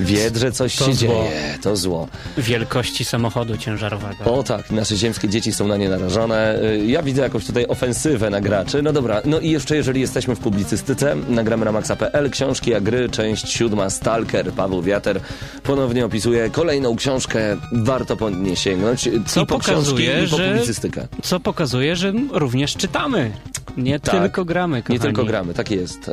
[0.00, 1.08] wiedz, że coś To się zło.
[1.08, 1.58] dzieje.
[1.62, 2.08] To zło.
[2.38, 4.24] Wielkości samochodu ciężarowego.
[4.24, 6.62] O tak, nasze ziemskie dzieci są na nie narażone.
[6.62, 8.82] Y, Ja widzę jakąś tutaj ofensywę na graczy.
[8.82, 13.08] No dobra, no i jeszcze jeżeli jesteśmy w publicystyce, nagramy na maxa.pl, książki a gry,
[13.08, 15.20] część siódma, Stalker, Paweł Wiater
[15.62, 19.08] ponownie opisuje kolejną książkę, warto po nie sięgnąć.
[19.26, 21.06] Co I po pokazuje, książki, i po że- publicystykę.
[21.22, 23.30] Co pokazuje, że również czytamy.
[23.76, 24.22] Nie Tak.
[24.22, 24.98] tylko gramy, kochani.
[24.98, 26.10] Nie tylko gramy, tak jest.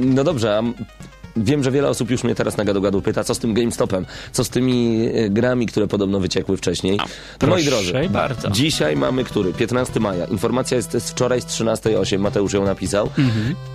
[0.00, 0.62] No dobrze, a
[1.36, 4.44] wiem, że wiele osób już mnie teraz na gadu-gadu pyta, co z tym GameStopem, co
[4.44, 6.98] z tymi e, grami, które podobno wyciekły wcześniej.
[7.38, 8.50] To moi proszę drodzy, bardzo.
[8.50, 9.52] dzisiaj mamy który?
[9.52, 10.24] 15 maja.
[10.24, 13.10] Informacja jest z wczoraj z 13.08, Mateusz ją napisał.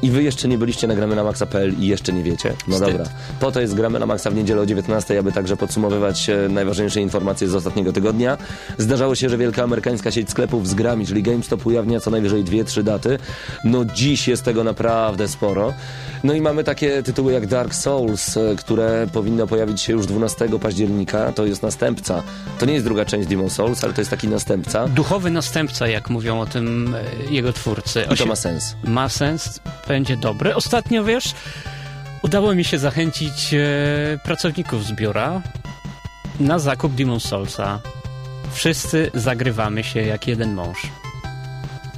[0.01, 2.53] I wy jeszcze nie byliście na gramy na maxa.pl i jeszcze nie wiecie.
[2.67, 2.91] No Wstyd.
[2.91, 3.05] dobra.
[3.39, 7.01] Po to jest gramy na maxa w niedzielę o 19.00, aby także podsumowywać e, najważniejsze
[7.01, 8.37] informacje z ostatniego tygodnia.
[8.77, 12.63] Zdarzało się, że wielka amerykańska sieć sklepów z grami, czyli GameStop ujawnia co najwyżej dwie,
[12.63, 13.17] trzy daty.
[13.63, 15.73] No dziś jest tego naprawdę sporo.
[16.23, 20.59] No i mamy takie tytuły jak Dark Souls, e, które powinno pojawić się już 12
[20.59, 21.31] października.
[21.31, 22.23] To jest następca.
[22.59, 24.87] To nie jest druga część Demon Souls, ale to jest taki następca.
[24.87, 28.05] Duchowy następca, jak mówią o tym e, jego twórcy.
[28.13, 28.75] I to ma sens.
[28.83, 30.55] ma sens, będzie dobry.
[30.55, 31.33] Ostatnio, wiesz,
[32.21, 35.41] udało mi się zachęcić e, pracowników z biura
[36.39, 37.79] na zakup Demon Soulsa.
[38.53, 40.77] Wszyscy zagrywamy się jak jeden mąż.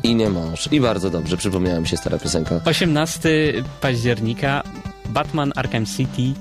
[0.04, 0.70] I nie mąż.
[0.72, 2.62] I bardzo dobrze, przypomniała mi się stara piosenka.
[2.66, 3.30] 18
[3.82, 4.64] października
[5.10, 6.34] Batman Arkham City.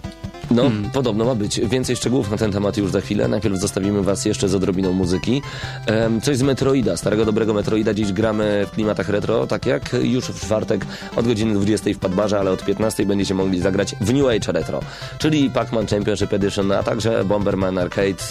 [0.50, 0.90] No, Hmm.
[0.90, 1.60] podobno ma być.
[1.60, 3.28] Więcej szczegółów na ten temat już za chwilę.
[3.28, 5.42] Najpierw zostawimy was jeszcze z odrobiną muzyki.
[5.86, 7.94] Em, coś z Metroida, starego dobrego Metroida.
[7.94, 12.38] Dziś gramy w klimatach retro, tak jak już w czwartek od godziny 20 w Padbarze,
[12.38, 14.80] ale od 15 będziecie mogli zagrać w New Age Retro,
[15.18, 18.24] czyli Pac-Man Championship Edition, a także Bomberman Arcade,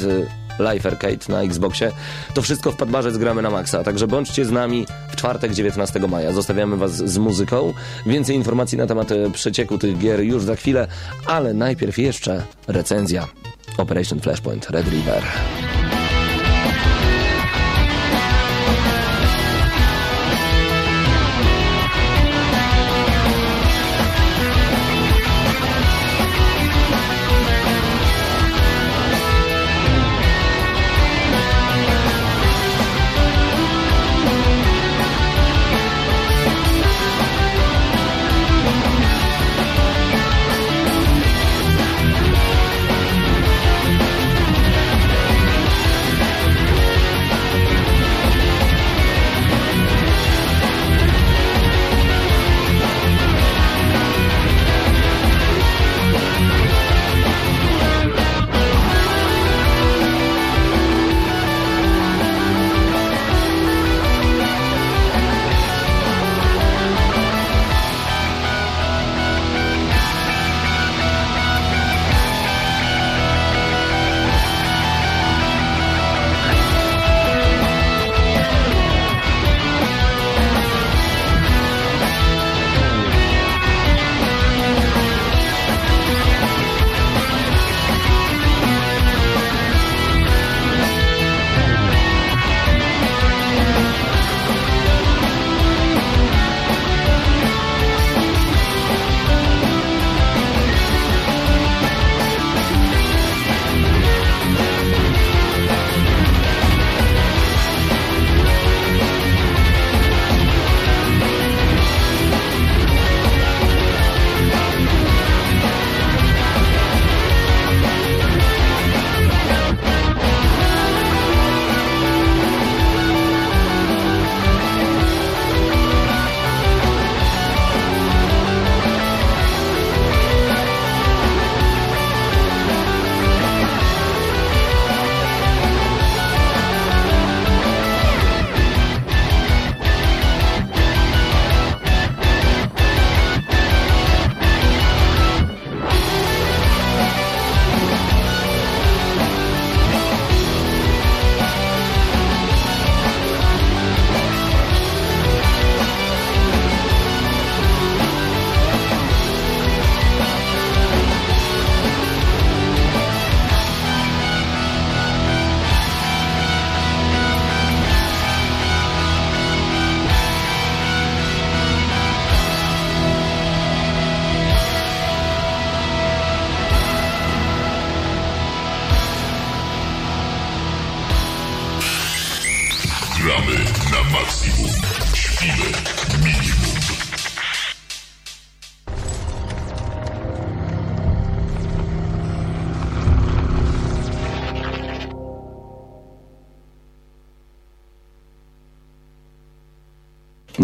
[0.60, 1.92] Live Arcade na Xboxie.
[2.34, 6.34] To wszystko w Padbarze zgramy na maksa, także bądźcie z nami w czwartek 19 maja.
[6.34, 7.74] Zostawiamy was z muzyką.
[8.06, 10.88] Więcej informacji na temat e, przecieku tych gier już za chwilę,
[11.26, 13.28] ale najpierw jeszcze recenzja.
[13.78, 15.24] Operation Flashpoint Red River.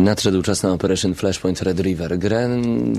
[0.03, 2.49] Nadszedł czas na Operation Flashpoint Red River, grę,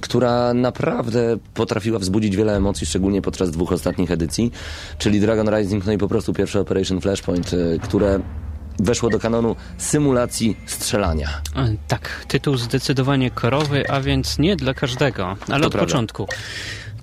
[0.02, 4.52] która naprawdę potrafiła wzbudzić wiele emocji, szczególnie podczas dwóch ostatnich edycji,
[4.98, 8.20] czyli Dragon Rising, no i po prostu pierwsze Operation Flashpoint, y, które
[8.78, 11.28] weszło do kanonu symulacji strzelania.
[11.56, 15.78] E, Tak, tytuł zdecydowanie korowy, a więc nie dla każdego, ale To od prawda.
[15.78, 16.26] początku.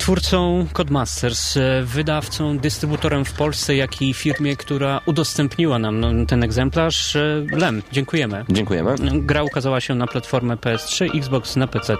[0.09, 6.43] Twórcą Codemasters, e, wydawcą, dystrybutorem w Polsce, jak i firmie, która udostępniła nam no, ten
[6.43, 8.45] egzemplarz, e, Lem, dziękujemy.
[8.49, 8.95] Dziękujemy.
[9.13, 11.97] Gra ukazała się na platformę PS3, Xbox na PC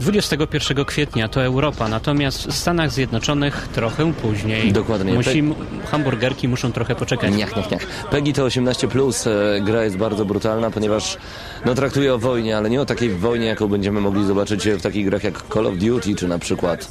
[0.00, 4.72] 21 kwietnia, to Europa, natomiast w Stanach Zjednoczonych trochę później.
[4.72, 5.14] Dokładnie.
[5.14, 5.44] Musi,
[5.90, 7.34] hamburgerki muszą trochę poczekać.
[7.34, 7.86] Niach, niach, niach.
[8.10, 9.26] PEGI to 18+, plus.
[9.26, 11.16] e, gra jest bardzo brutalna, ponieważ
[11.64, 15.04] no, traktuje o wojnie, ale nie o takiej wojnie, jaką będziemy mogli zobaczyć w takich
[15.06, 16.88] grach jak Call of Duty, czy na przykład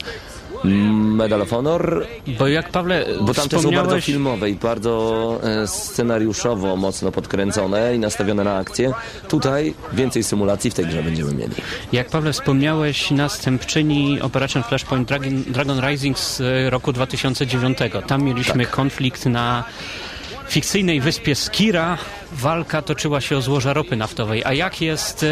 [0.63, 2.07] Medal of Honor,
[2.39, 7.99] Bo jak Pawle bo tamte są bardzo filmowe i bardzo e, scenariuszowo mocno podkręcone i
[7.99, 8.93] nastawione na akcję.
[9.27, 11.53] Tutaj więcej symulacji w tej grze będziemy mieli.
[11.91, 17.77] Jak Pawle wspomniałeś, następczyni Operation Flashpoint Dragon, Dragon Rising z e, roku 2009.
[18.07, 18.73] Tam mieliśmy Tak.
[18.73, 19.63] konflikt na
[20.47, 21.97] fikcyjnej wyspie Skira.
[22.31, 24.43] Walka toczyła się o złoża ropy naftowej.
[24.45, 25.27] A jak jest e,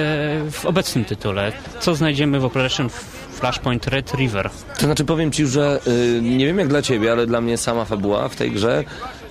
[0.51, 1.51] w obecnym tytule?
[1.79, 2.89] Co znajdziemy w Operation
[3.33, 4.49] Flashpoint Red River?
[4.79, 7.85] To znaczy powiem Ci, że y, nie wiem jak dla Ciebie, ale dla mnie sama
[7.85, 8.83] fabuła w tej grze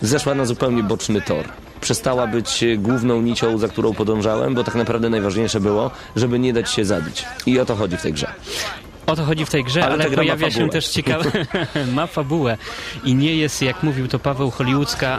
[0.03, 1.45] zeszła na zupełnie boczny tor.
[1.81, 6.71] Przestała być główną nicią, za którą podążałem, bo tak naprawdę najważniejsze było, żeby nie dać
[6.71, 7.25] się zabić.
[7.47, 8.27] I o to chodzi w tej grze.
[9.07, 11.31] O to chodzi w tej grze, Ale ale, pojawia się też ciekawe...
[11.93, 12.59] ma fabułę.
[13.05, 15.19] I nie jest, jak mówił to Paweł, hollywoodzka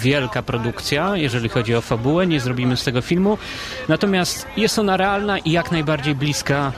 [0.00, 2.26] wielka produkcja, jeżeli chodzi o fabułę.
[2.26, 3.38] Nie zrobimy z tego filmu.
[3.88, 6.72] Natomiast jest ona realna i jak najbardziej bliska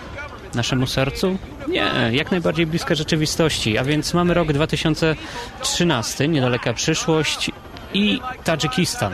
[0.55, 1.39] naszemu sercu?
[1.69, 3.79] Nie, jak najbardziej bliska rzeczywistości.
[3.79, 7.51] A więc mamy rok 2013, niedaleka przyszłość
[7.95, 9.13] i Tadżykistan.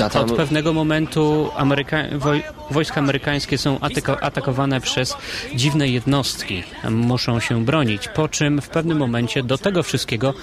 [0.00, 1.96] A tam, Od pewnego momentu Ameryka...
[2.18, 2.42] woj...
[2.70, 4.22] wojska amerykańskie są atyko...
[4.22, 5.16] atakowane przez
[5.54, 6.62] dziwne jednostki.
[6.90, 10.34] Muszą się bronić, po czym w pewnym momencie do tego wszystkiego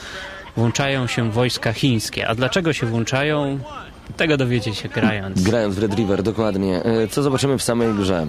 [0.57, 2.27] włączają się wojska chińskie.
[2.27, 3.59] A dlaczego się włączają?
[4.17, 5.41] Tego dowiecie się grając.
[5.41, 6.83] grając w Red River, dokładnie.
[6.83, 8.27] E, Co zobaczymy w samej grze?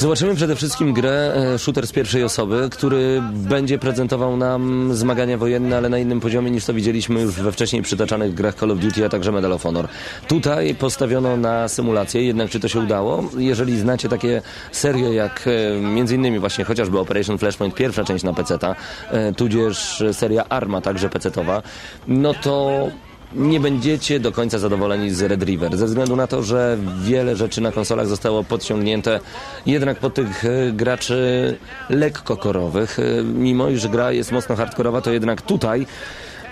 [0.00, 5.76] Zobaczymy przede wszystkim grę e, shooter z pierwszej osoby, który będzie prezentował nam zmagania wojenne,
[5.76, 9.04] ale na innym poziomie niż to widzieliśmy już we wcześniej przytaczanych grach Call of Duty,
[9.04, 9.88] a także Medal of Honor.
[10.28, 13.24] Tutaj postawiono na symulację, jednak czy to się udało?
[13.38, 18.32] Jeżeli znacie takie serie jak e, między innymi właśnie chociażby Operation Flashpoint, pierwsza część na
[18.32, 18.76] PC-ta,
[19.10, 21.62] e, tudzież seria Arma, także PC-towa,
[22.08, 22.86] no to
[23.32, 27.60] nie będziecie do końca zadowoleni z Red River, ze względu na to, że wiele rzeczy
[27.60, 29.20] na konsolach zostało podciągnięte
[29.66, 31.56] jednak pod tych e, graczy
[31.90, 32.98] lekko korowych.
[32.98, 35.86] E, Mimo iż gra jest mocno hardkorowa, to jednak tutaj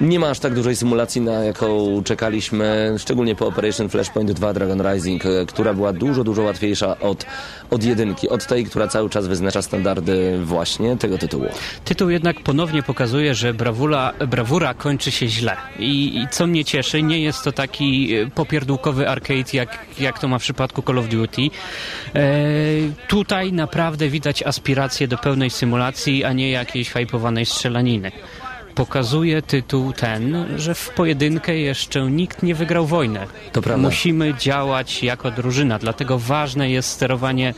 [0.00, 4.82] nie ma aż tak dużej symulacji, na jaką czekaliśmy, szczególnie po Operation Flashpoint 2 Dragon
[4.92, 7.26] Rising, e, która była dużo, dużo łatwiejsza od,
[7.70, 11.46] od jedynki, od tej, która cały czas wyznacza standardy właśnie tego tytułu.
[11.84, 15.56] Tytuł jednak ponownie pokazuje, że brawura, brawura kończy się źle.
[15.78, 20.28] I, I co mnie cieszy, nie jest to taki e, popierdółkowy arcade, jak, jak to
[20.28, 21.42] ma w przypadku Call of Duty.
[21.42, 22.30] E,
[23.08, 28.12] tutaj naprawdę widać aspiracje do pełnej symulacji, a nie jakiejś hypowanej strzelaniny.
[28.78, 33.20] Pokazuje tytuł ten, że w pojedynkę jeszcze nikt nie wygrał wojny.
[33.76, 37.54] Musimy działać jako drużyna, dlatego ważne jest sterowanie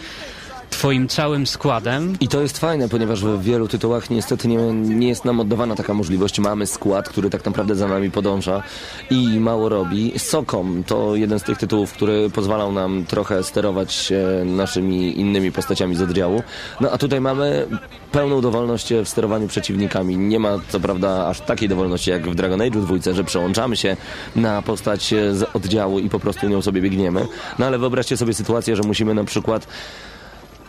[0.71, 5.25] twoim całym składem, I to jest fajne, ponieważ w wielu tytułach niestety nie, nie jest
[5.25, 6.41] nam oddawana taka możliwość.
[6.41, 8.63] Mamy skład, który tak naprawdę za nami podąża
[9.11, 10.13] i mało robi.
[10.19, 14.13] Sokom to jeden z tych tytułów, który pozwalał nam trochę sterować
[14.45, 16.43] naszymi innymi postaciami z oddziału.
[16.81, 17.67] No a tutaj mamy
[18.13, 20.17] pełną dowolność w sterowaniu przeciwnikami.
[20.17, 23.97] Nie ma co prawda aż takiej dowolności jak w Dragon Age dwójce, że przełączamy się
[24.37, 27.27] na postać z oddziału i po prostu nią sobie biegniemy.
[27.59, 29.67] No ale wyobraźcie sobie sytuację, że musimy na przykład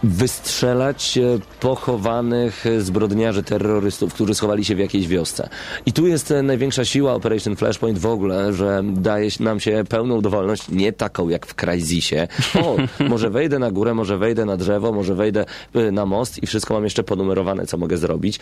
[0.04, 5.50] wystrzelać e, pochowanych e, zbrodniarzy, terrorystów, którzy schowali się w jakiejś wiosce.
[5.86, 10.22] I tu jest e, największa siła Operation Flashpoint w ogóle, że daje nam się pełną
[10.22, 12.28] dowolność, nie taką jak w Crysisie.
[12.56, 12.76] O,
[13.10, 15.46] może wejdę na górę, może wejdę na drzewo, może wejdę
[15.92, 18.40] na most i wszystko mam jeszcze ponumerowane, co mogę zrobić.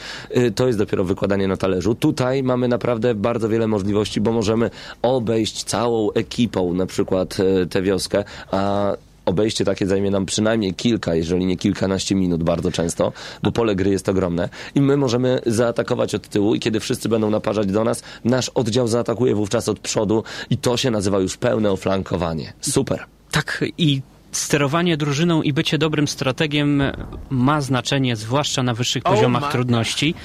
[0.55, 1.95] To jest dopiero wykładanie na talerzu.
[1.95, 4.69] Tutaj mamy naprawdę bardzo wiele możliwości, bo możemy
[5.01, 7.37] obejść całą ekipą na przykład
[7.69, 8.93] tę wioskę, a
[9.29, 13.13] obejście takie zajmie nam przynajmniej kilka, jeżeli nie kilkanaście minut bardzo często,
[13.43, 17.29] bo pole gry jest ogromne i my możemy zaatakować od tyłu i kiedy wszyscy będą
[17.29, 21.71] naparzać do nas, nasz oddział zaatakuje wówczas od przodu i to się nazywa już pełne
[21.71, 22.53] oflankowanie.
[22.61, 23.05] Super.
[23.31, 24.01] Tak, i
[24.31, 26.83] sterowanie drużyną i bycie dobrym strategiem
[27.29, 30.15] ma znaczenie, zwłaszcza na wyższych poziomach trudności.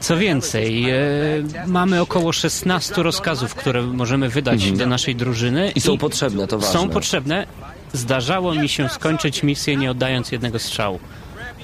[0.00, 0.96] Co więcej, e,
[1.66, 5.60] mamy około 16 rozkazów, które możemy wydać do naszej drużyny.
[5.60, 5.74] Mhm.
[5.74, 6.80] I są potrzebne, to ważne.
[6.80, 7.46] Są potrzebne
[7.92, 11.00] zdarzało mi się skończyć misję nie oddając jednego strzału.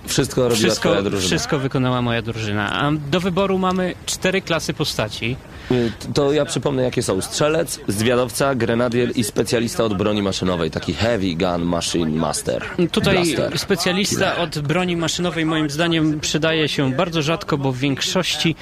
[0.07, 1.27] Wszystko robiła Wszystko, twoja drużyna.
[1.27, 2.73] wszystko wykonała moja drużyna.
[2.73, 5.37] A do wyboru mamy cztery klasy postaci.
[5.71, 7.21] Y, To ja przypomnę, jakie są.
[7.21, 10.71] Strzelec, zwiadowca, grenadier i specjalista od broni maszynowej.
[10.71, 12.65] Taki heavy gun machine master.
[12.93, 13.59] Tutaj Blaster.
[13.59, 18.57] specjalista od broni maszynowej moim zdaniem przydaje się bardzo rzadko, bo w większości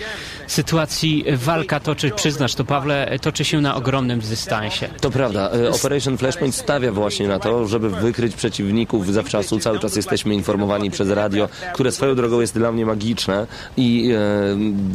[0.46, 4.88] sytuacji walka toczy, przyznasz to Pawle, toczy się na ogromnym dystansie.
[5.00, 5.50] To prawda.
[5.50, 9.58] E, Operation Flashpoint stawia właśnie na to, żeby wykryć przeciwników zawczasu.
[9.58, 11.29] Cały czas jesteśmy informowani przez radio,
[11.74, 14.12] które swoją drogą jest dla mnie magiczne i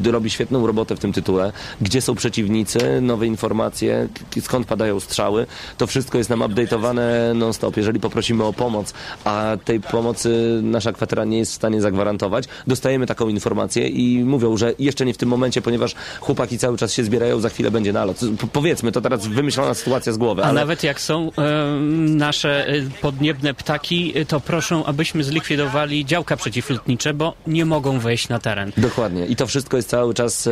[0.06, 1.52] e, robi świetną robotę w tym tytule.
[1.82, 4.08] Gdzie są przeciwnicy, nowe informacje,
[4.42, 5.46] skąd padają strzały.
[5.78, 7.78] To wszystko jest nam update'owane non-stop.
[7.78, 13.06] Jeżeli poprosimy o pomoc, a tej pomocy nasza kwatera nie jest w stanie zagwarantować, dostajemy
[13.08, 17.04] taką informację i mówią, że jeszcze nie w tym momencie, ponieważ chłopaki cały czas się
[17.04, 18.20] zbierają, za chwilę będzie nalot.
[18.54, 22.68] Powiedzmy, to teraz wymyślona sytuacja z głowy, A ale nawet jak są em, nasze
[23.02, 28.72] podniebne ptaki, e, to proszą, abyśmy zlikwidowali działka przeciwlotnicze, bo nie mogą wejść na teren.
[28.78, 29.26] Dokładnie.
[29.26, 30.52] I to wszystko jest cały czas e,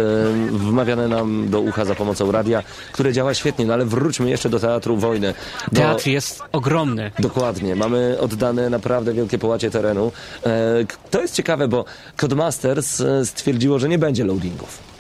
[0.52, 4.60] wmawiane nam do ucha za pomocą radia, które działa świetnie, no ale wróćmy jeszcze do
[4.60, 5.34] Teatru Wojny.
[5.72, 5.82] Do...
[5.82, 7.12] Teatr jest ogromny.
[7.20, 7.76] Dokładnie.
[7.76, 10.12] Mamy oddane naprawdę wielkie połacie terenu.
[10.46, 11.86] E, to jest ciekawe, bo
[12.18, 14.93] Codemasters e, stwierdziło, że nie będzie loadingów.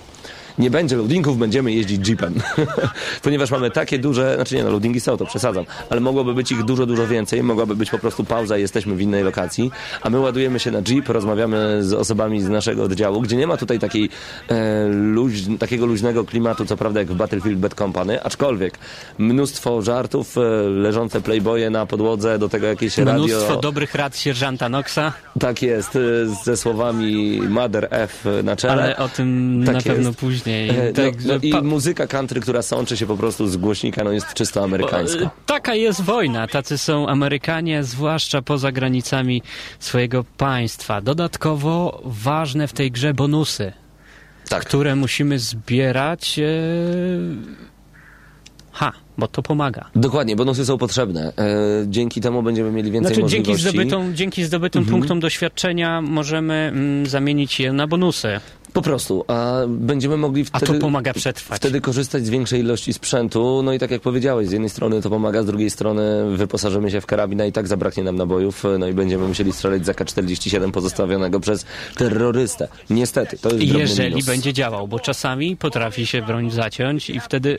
[0.58, 2.34] Nie będzie loadingów, będziemy jeździć jeepem.
[3.24, 6.64] Ponieważ mamy takie duże, znaczy nie no, loadingi są, to przesadzam, ale mogłoby być ich
[6.64, 10.20] dużo, dużo więcej, mogłaby być po prostu pauza i jesteśmy w innej lokacji, a my
[10.20, 14.10] ładujemy się na jeep, rozmawiamy z osobami z naszego oddziału, gdzie nie ma tutaj takiej,
[14.49, 18.78] e, luź, takiego luźnego klimatu, co prawda jak w Battlefield Bad Company, aczkolwiek
[19.18, 23.14] mnóstwo żartów, e, leżące playboye na podłodze, do tego jakieś radio...
[23.14, 28.74] Mnóstwo dobrych rad sierżanta Knoxa, Tak jest, y, ze słowami Mother F na czele.
[28.74, 30.20] ale o tym Tak na pewno jest.
[30.44, 30.70] Później.
[30.70, 34.12] E, Także no, no I muzyka country, która sączy się po prostu z głośnika, no
[34.12, 35.24] jest czysto amerykańska.
[35.26, 36.48] E, Taka jest wojna.
[36.48, 39.41] Tacy są Amerykanie, zwłaszcza poza granicami
[39.80, 41.02] swojego państwa.
[41.02, 43.74] Dodatkowo ważne w tej grze bonusy,
[44.50, 46.39] Tak, które musimy zbierać.
[46.39, 46.44] E...
[48.76, 49.89] Ha, bo to pomaga.
[49.96, 51.34] dokładnie, bonusy są potrzebne.
[51.38, 51.44] E,
[51.88, 53.89] dzięki temu będziemy mieli więcej Znaczy, dzięki możliwości.
[53.89, 54.98] zdobytą, dzięki zdobytym Mhm.
[55.00, 58.39] punktom doświadczenia możemy mm, zamienić je na bonusy,
[58.74, 60.74] Po prostu, a będziemy mogli a wtedy...
[60.74, 61.57] to pomaga przetrwać.
[61.59, 65.09] Wtedy korzystać z większej ilości sprzętu, no i tak jak powiedziałeś, z jednej strony to
[65.09, 68.93] pomaga, z drugiej strony wyposażymy się w karabina i tak zabraknie nam nabojów, no i
[68.93, 71.65] będziemy musieli strzelać z AK-47 pozostawionego przez
[71.97, 72.67] terrorystę.
[72.89, 74.26] Niestety, to jest Jeżeli minus.
[74.26, 77.57] będzie działał, bo czasami potrafi się broń zaciąć i wtedy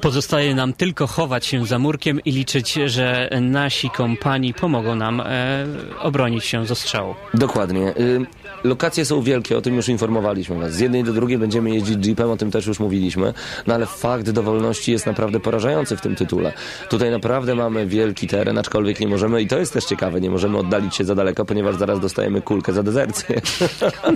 [0.00, 5.66] pozostaje nam tylko chować się za murkiem i liczyć, że nasi kompani pomogą nam e,
[6.00, 7.14] obronić się z ostrzału.
[7.34, 7.88] Dokładnie.
[7.96, 8.26] Y,
[8.64, 10.72] Lokacje są wielkie, o tym już informowaliśmy was.
[10.72, 13.34] Z jednej do drugiej będziemy jeździć jeepem, o tym też już mówiliśmy,
[13.66, 16.52] no ale fakt dowolności jest naprawdę porażający w tym tytule.
[16.90, 20.58] Tutaj naprawdę mamy wielki teren, aczkolwiek nie możemy, i to jest też ciekawe, nie możemy
[20.58, 23.40] oddalić się za daleko, ponieważ zaraz dostajemy kulkę za dezercję.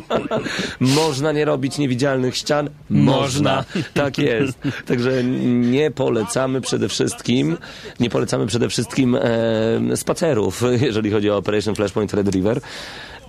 [0.81, 2.71] Można nie robić niewidzialnych ścian?
[2.91, 3.65] Można.
[3.95, 4.59] Tak jest.
[4.87, 7.57] Także nie polecamy przede wszystkim,
[8.01, 12.61] nie polecamy przede wszystkim e, spacerów, jeżeli chodzi o Operation Flashpoint Red River.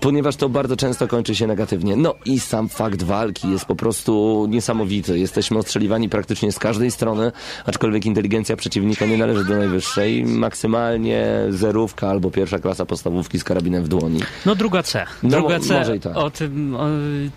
[0.01, 1.95] Ponieważ to bardzo często kończy się negatywnie.
[1.95, 5.19] No i sam fakt walki jest po prostu niesamowity.
[5.19, 7.31] Jesteśmy ostrzeliwani praktycznie z każdej strony,
[7.65, 10.25] aczkolwiek inteligencja przeciwnika nie należy do najwyższej.
[10.25, 14.19] Maksymalnie zerówka albo pierwsza klasa podstawówki z karabinem w dłoni.
[14.45, 15.05] No druga C.
[15.23, 16.17] No, Druga mo- C, tak.
[16.17, 16.85] o tym, o,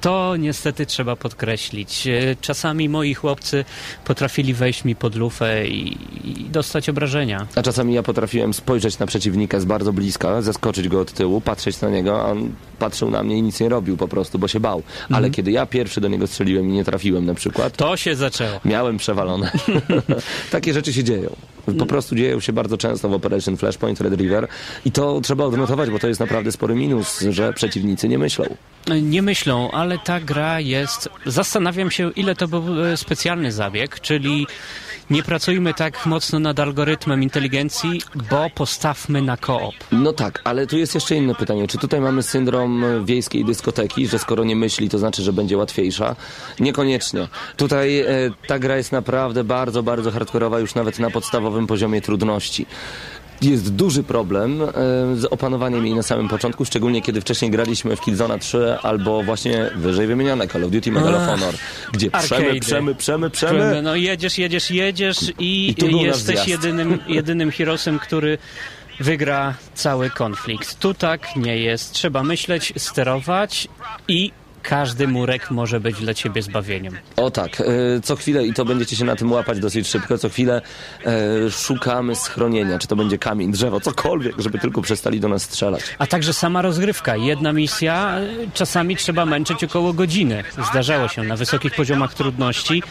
[0.00, 2.06] to niestety trzeba podkreślić.
[2.06, 3.64] E, Czasami moi chłopcy
[4.04, 7.46] potrafili wejść mi pod lufę i, i dostać obrażenia.
[7.56, 11.80] A czasami ja potrafiłem spojrzeć na przeciwnika z bardzo bliska, zaskoczyć go od tyłu, patrzeć
[11.80, 14.60] na niego, a on patrzył na mnie i nic nie robił po prostu, bo się
[14.60, 14.82] bał.
[15.08, 15.32] Ale Mhm.
[15.32, 18.60] kiedy ja pierwszy do niego strzeliłem i nie trafiłem na przykład, To się zaczęło.
[18.64, 19.52] miałem przewalone.
[20.50, 21.36] Takie rzeczy się dzieją.
[21.78, 24.48] Po prostu dzieją się bardzo często w Operation Flashpoint Red River
[24.84, 28.44] i to trzeba odnotować, bo to jest naprawdę spory minus, że przeciwnicy nie myślą.
[29.02, 31.08] Nie myślą, ale ta gra jest.
[31.26, 34.46] Zastanawiam się, ile to był e, specjalny zabieg, czyli
[35.10, 38.00] nie pracujmy tak mocno nad algorytmem inteligencji,
[38.30, 39.74] bo postawmy na koop.
[39.92, 41.68] No tak, ale tu jest jeszcze inne pytanie.
[41.68, 46.16] Czy tutaj mamy syndrom wiejskiej dyskoteki, że skoro nie myśli, to znaczy, że będzie łatwiejsza?
[46.60, 47.28] Niekoniecznie.
[47.56, 48.06] Tutaj e,
[48.46, 52.66] ta gra jest naprawdę bardzo, bardzo hardkorowa już nawet na podstawowym poziomie trudności.
[53.42, 54.66] Jest duży problem e,
[55.16, 59.70] z opanowaniem jej na samym początku, szczególnie kiedy wcześniej graliśmy w Killzone 3 albo właśnie
[59.76, 61.54] wyżej wymienione Call of Duty Medal of Honor,
[61.92, 63.82] gdzie przemy, przemy, przemy, przemy.
[63.82, 68.38] No jedziesz, jedziesz, jedziesz i, I jesteś jedynym, jedynym herosem, który
[69.00, 70.78] wygra cały konflikt.
[70.78, 71.92] Tu tak nie jest.
[71.92, 73.68] Trzeba myśleć, sterować
[74.08, 74.32] i
[74.62, 76.98] każdy murek może być dla ciebie zbawieniem.
[77.16, 77.64] O tak, e,
[78.02, 80.62] co chwilę, i to będziecie się na tym łapać dosyć szybko, co chwilę
[81.06, 85.82] e, szukamy schronienia, czy to będzie kamień, drzewo, cokolwiek, żeby tylko przestali do nas strzelać.
[85.98, 87.16] A także sama rozgrywka.
[87.16, 88.18] Jedna misja,
[88.54, 90.44] czasami trzeba męczyć około godziny.
[90.70, 92.82] Zdarzało się na wysokich poziomach trudności,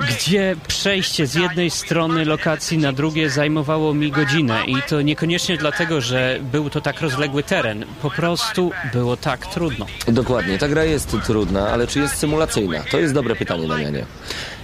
[0.00, 4.58] gdzie przejście z jednej strony lokacji na drugie zajmowało mi godzinę.
[4.66, 7.84] I to niekoniecznie dlatego, że był to tak rozległy teren.
[8.02, 9.86] Po prostu było tak trudno.
[10.08, 12.82] Dokładnie, ta gra jest trudna, ale czy jest symulacyjna?
[12.90, 14.06] To jest dobre pytanie, Damianie.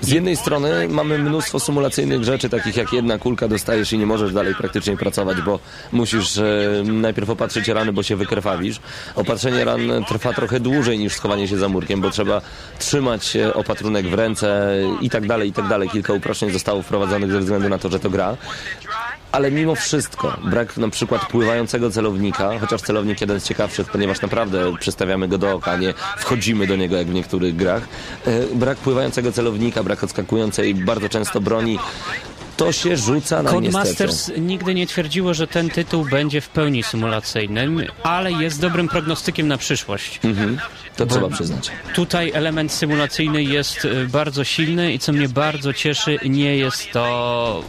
[0.01, 4.33] Z jednej strony mamy mnóstwo symulacyjnych rzeczy, takich jak jedna kulka dostajesz i nie możesz
[4.33, 5.59] dalej praktycznie pracować, bo
[5.93, 6.45] musisz e,
[6.85, 8.81] najpierw opatrzyć rany, bo się wykrwawisz.
[9.15, 12.41] Opatrzenie ran trwa trochę dłużej niż schowanie się za murkiem, bo trzeba
[12.79, 15.89] trzymać e, opatrunek w ręce i tak dalej, i tak dalej.
[15.89, 18.37] Kilka uproszczeń zostało wprowadzonych ze względu na to, że to gra.
[19.33, 24.77] Ale mimo wszystko, brak na przykład pływającego celownika, chociaż celownik jeden z ciekawszych, ponieważ naprawdę
[24.81, 27.89] przestawiamy go do oka, nie wchodzimy do niego jak w niektórych grach.
[28.27, 31.79] E, Brak pływającego celownika, brak odskakującej bardzo często broni,
[32.57, 33.51] to się rzuca na.
[33.51, 39.49] Codemasters nigdy nie twierdziło, że ten tytuł będzie w pełni symulacyjnym, ale jest dobrym prognostykiem
[39.49, 40.21] na przyszłość.
[40.25, 40.59] Mhm,
[40.97, 41.71] to trzeba przyznać.
[41.95, 47.63] Tutaj element symulacyjny jest y, bardzo silny i co mnie bardzo cieszy, nie jest to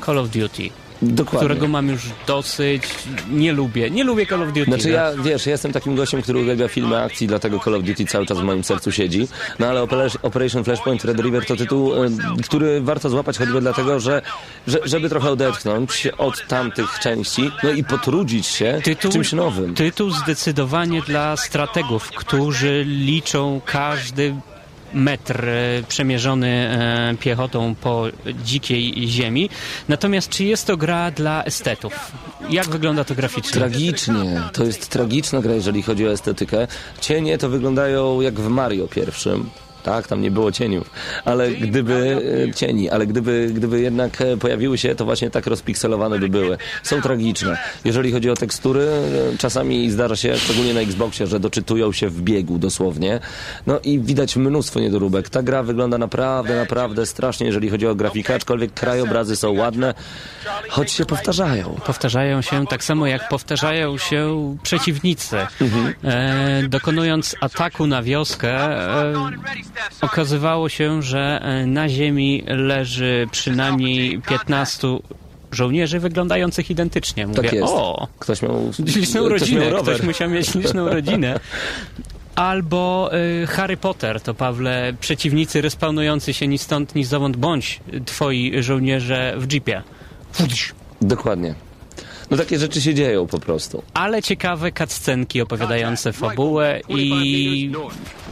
[0.00, 0.62] Call of Duty,
[1.02, 1.38] Dokładnie.
[1.38, 2.82] którego mam już dosyć.
[3.30, 4.64] Nie lubię, nie lubię Call of Duty.
[4.64, 4.94] Znaczy no.
[4.94, 8.26] ja, wiesz, ja jestem takim gościem, który uwielbia filmy akcji, dlatego Call of Duty cały
[8.26, 9.28] czas w moim sercu siedzi.
[9.58, 12.08] No ale Opera- Operation Flashpoint Red River to tytuł, e,
[12.44, 14.22] który warto złapać choćby dlatego, że,
[14.66, 19.74] że żeby trochę odetchnąć od tamtych części, no i potrudzić się Tytuł, czymś nowym.
[19.74, 24.34] tytuł zdecydowanie dla strategów, którzy liczą każdy
[24.94, 28.04] metr e, przemierzony e, piechotą po
[28.44, 29.50] dzikiej ziemi.
[29.88, 32.12] Natomiast czy jest to gra dla estetów?
[32.50, 33.52] Jak wygląda to graficznie?
[33.52, 34.42] Tragicznie.
[34.52, 36.66] To jest tragiczna gra, jeżeli chodzi o estetykę.
[37.00, 39.50] Cienie to wyglądają jak w Mario pierwszym.
[39.82, 40.90] Tak, tam nie było cieniów,
[41.24, 46.18] ale gdyby e, cieni, ale gdyby, gdyby jednak e, pojawiły się, to właśnie tak rozpikselowane
[46.18, 46.58] by były.
[46.82, 47.58] Są tragiczne.
[47.84, 48.88] Jeżeli chodzi o tekstury,
[49.34, 53.20] e, czasami zdarza się, szczególnie na Xboxie, że doczytują się w biegu dosłownie.
[53.66, 55.28] No i widać mnóstwo niedoróbek.
[55.28, 59.94] Ta gra wygląda naprawdę, naprawdę strasznie, jeżeli chodzi o grafikę, aczkolwiek krajobrazy są ładne,
[60.68, 61.76] choć się powtarzają.
[61.86, 65.36] Powtarzają się tak samo jak powtarzają się przeciwnicy.
[66.04, 69.12] E, dokonując ataku na wioskę, e,
[70.00, 74.88] okazywało się, że e, na ziemi leży przynajmniej 15
[75.52, 77.26] żołnierzy wyglądających identycznie.
[77.26, 77.66] Mówię, Tak jest.
[77.68, 79.94] o, Ktoś miał, liczną ktoś rodzinę, miał rower.
[79.94, 81.40] ktoś musiał mieć liczną rodzinę.
[82.34, 83.10] Albo
[83.42, 89.34] y, Harry Potter, to Pawle, przeciwnicy respawnujący się ni stąd, ni zowąd, bądź twoi żołnierze
[89.38, 89.82] w jeepie.
[91.02, 91.54] Dokładnie.
[92.30, 93.82] No takie rzeczy się dzieją po prostu.
[93.94, 97.72] ale ciekawe cutscenki opowiadające fabułę i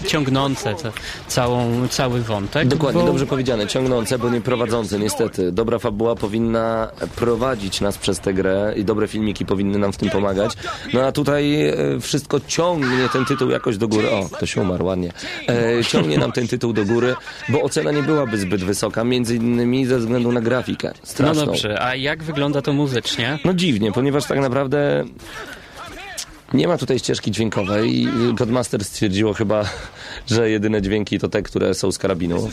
[0.06, 0.92] ciągnące te,
[1.28, 2.68] całą, cały wątek.
[2.68, 3.66] Dokładnie, bo dobrze powiedziane.
[3.66, 5.52] Ciągnące, bo nie prowadzące, niestety.
[5.52, 10.10] Dobra fabuła powinna prowadzić nas przez tę grę i dobre filmiki powinny nam w tym
[10.10, 10.52] pomagać.
[10.94, 14.10] No a tutaj e, wszystko ciągnie ten tytuł jakoś do góry.
[14.10, 15.12] O, ktoś umarł, ładnie.
[15.48, 17.14] E, ciągnie nam ten tytuł do góry,
[17.48, 20.88] bo ocena nie byłaby zbyt wysoka, między innymi ze względu na grafikę.
[20.88, 21.46] No Straszną.
[21.46, 23.38] dobrze, a jak wygląda to muzycznie?
[23.44, 25.04] No dziwnie, ponieważ tak naprawdę
[26.52, 29.64] nie ma tutaj ścieżki dźwiękowej i Codemaster stwierdziło chyba,
[30.26, 32.50] że jedyne dźwięki to te, które są z karabinu.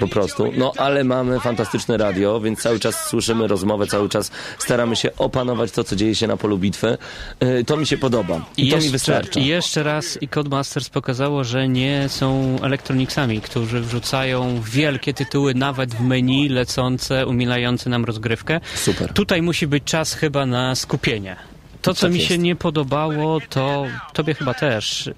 [0.00, 0.52] Po prostu.
[0.56, 5.72] No ale mamy fantastyczne radio, więc cały czas słyszymy rozmowę, cały czas staramy się opanować
[5.72, 6.98] to, co dzieje się na polu bitwy.
[7.40, 8.46] Yy, To mi się podoba.
[8.56, 9.40] I to mi wystarcza.
[9.40, 15.94] I jeszcze raz i Codemasters pokazało, że nie są elektroniksami, którzy wrzucają wielkie tytuły nawet
[15.94, 18.60] w menu lecące, umilające nam rozgrywkę.
[18.74, 19.12] Super.
[19.12, 21.51] Tutaj musi być czas chyba na skupienie.
[21.82, 22.28] To, co Tak mi jest.
[22.28, 25.10] się nie podobało, to tobie chyba też.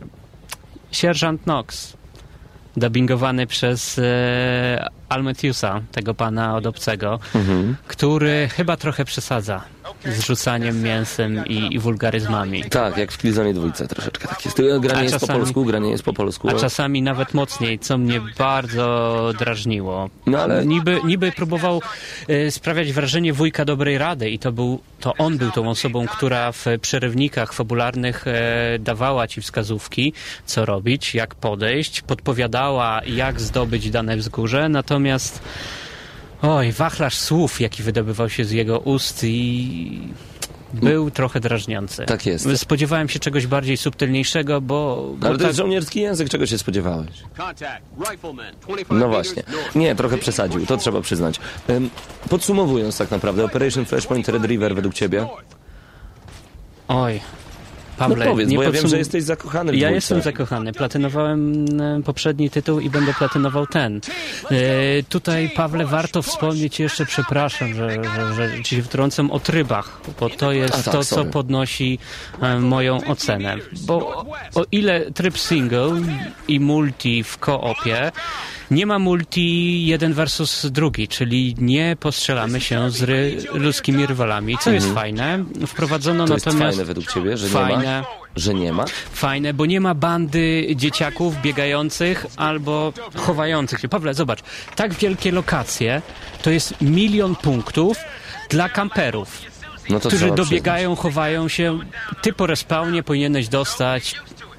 [0.93, 1.93] Sierżant Knox,
[2.77, 7.77] dubbingowany przez e, Almetiusa, tego pana od obcego, Mhm.
[7.87, 9.63] który chyba trochę przesadza
[10.05, 12.65] z rzucaniem mięsem i, i wulgaryzmami.
[12.65, 14.63] Tak, jak w Killzone dwójce troszeczkę tak jest.
[14.81, 16.49] Gra A nie jest po polsku, gra nie jest po polsku.
[16.49, 20.11] A czasami nawet mocniej, co mnie bardzo drażniło.
[20.27, 21.83] No ale- Niby, niby próbował
[22.29, 26.53] e, sprawiać wrażenie wujka dobrej rady i to, był, to on był tą osobą, która
[26.53, 30.13] w przerywnikach fabularnych e, dawała ci wskazówki,
[30.47, 35.43] co robić, jak podejść, podpowiadała, jak zdobyć dane wzgórze, natomiast
[36.49, 40.01] oj, wachlarz słów, jaki wydobywał się z jego ust i
[40.73, 42.05] był trochę drażniący.
[42.07, 42.49] Tak jest.
[42.57, 45.09] Spodziewałem się czegoś bardziej subtelniejszego, bo...
[45.19, 47.11] bo Ale to tak- jest żołnierski język, czego się spodziewałeś?
[47.37, 47.83] Contact.
[48.11, 48.55] Rifleman.
[48.61, 49.43] 25 No właśnie.
[49.75, 51.41] Nie, trochę przesadził, to trzeba przyznać.
[52.31, 55.27] Podsumowując tak naprawdę, Operation Flashpoint Red River według ciebie?
[56.89, 57.21] Oj.
[57.97, 59.95] Pawle, no powiedz, nie bo ja wiem, podsum- że jesteś zakochany w Ja dwójce.
[59.95, 60.73] jestem zakochany.
[60.73, 64.01] Platynowałem e, poprzedni tytuł i będę platynował ten.
[64.51, 64.57] E,
[65.09, 70.31] tutaj, Pawle, warto wspomnieć jeszcze, przepraszam, że, że, że ci się wtrącam o trybach, bo
[70.31, 71.31] to jest A tak, to, co sorry.
[71.31, 71.99] podnosi
[72.43, 73.57] e, moją ocenę.
[73.87, 74.25] Bo
[74.55, 75.91] o ile tryb single
[76.49, 78.13] i multi w koopie
[78.71, 84.71] nie ma multi jeden versus drugi, czyli nie postrzelamy się z ry- ludzkimi rywalami, co
[84.71, 85.45] jest fajne.
[85.67, 86.29] Wprowadzono Mhm.
[86.29, 88.01] To jest natomiast fajne według ciebie, że nie fajne.
[88.01, 88.07] ma?
[88.37, 88.85] Że nie ma?
[89.13, 93.89] Fajne, bo nie ma bandy dzieciaków biegających albo chowających się.
[93.89, 94.39] Pawle, zobacz,
[94.77, 96.03] tak wielkie lokacje
[96.43, 97.97] to jest milion punktów
[98.51, 99.43] dla kamperów,
[99.91, 101.79] No którzy dobiegają, chowają się.
[102.23, 104.15] Ty po respawnie powinieneś dostać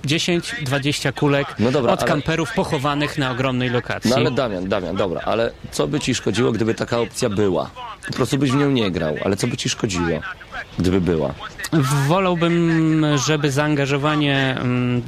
[0.05, 4.09] 10-20 kulek No dobra, od ale- kamperów pochowanych na ogromnej lokacji.
[4.09, 7.69] No ale Damian, Damian, dobra, ale co by ci szkodziło, gdyby taka opcja była?
[8.07, 10.19] Po prostu byś w nią nie grał, ale co by ci szkodziło,
[10.79, 11.33] gdyby była?
[12.07, 15.01] Wolałbym, żeby zaangażowanie mm,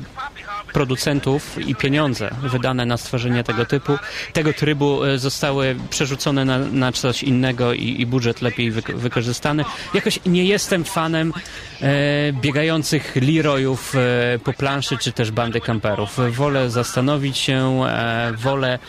[0.78, 3.97] producentów i pieniądze wydane na stworzenie tego typu,
[4.34, 9.65] tego trybu e, zostały przerzucone na, na coś innego i, i budżet lepiej wyk- wykorzystany.
[9.93, 11.34] Jakoś nie jestem fanem
[11.82, 16.19] e, biegających Leroyów e, po planszy czy też bandy kamperów.
[16.32, 18.80] Wolę zastanowić się, e, wolę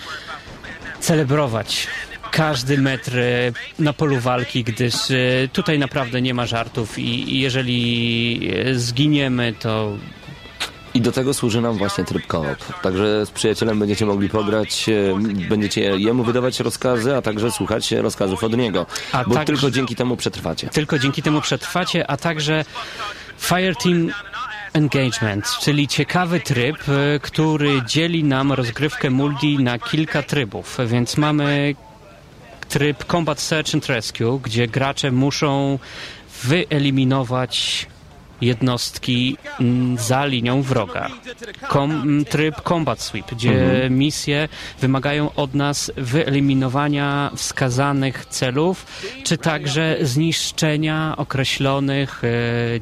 [1.01, 1.87] celebrować
[2.31, 5.17] każdy metr e, na polu walki, gdyż e,
[5.53, 9.97] tutaj naprawdę nie ma żartów i, jeżeli zginiemy, to
[10.95, 12.81] I do tego służy nam właśnie tryb koop.
[12.83, 18.45] Także z przyjacielem będziecie mogli pograć, e, będziecie jemu wydawać rozkazy, a także słuchać rozkazów
[18.45, 18.87] od niego.
[19.13, 20.69] A Bo także- tylko dzięki temu przetrwacie.
[20.69, 22.65] tylko dzięki temu przetrwacie, a także
[23.39, 24.09] Fireteam
[24.73, 31.75] Engagement, czyli ciekawy tryb, e, który dzieli nam rozgrywkę multi na kilka trybów, więc mamy
[32.69, 35.79] tryb Combat Search and Rescue, gdzie gracze muszą
[36.45, 37.87] wyeliminować
[38.41, 41.09] jednostki mm, za linią wroga.
[41.69, 44.49] Kom, m, tryb Combat Sweep, gdzie misje
[44.81, 48.87] wymagają od nas wyeliminowania wskazanych celów,
[49.25, 52.29] czy także zniszczenia określonych e,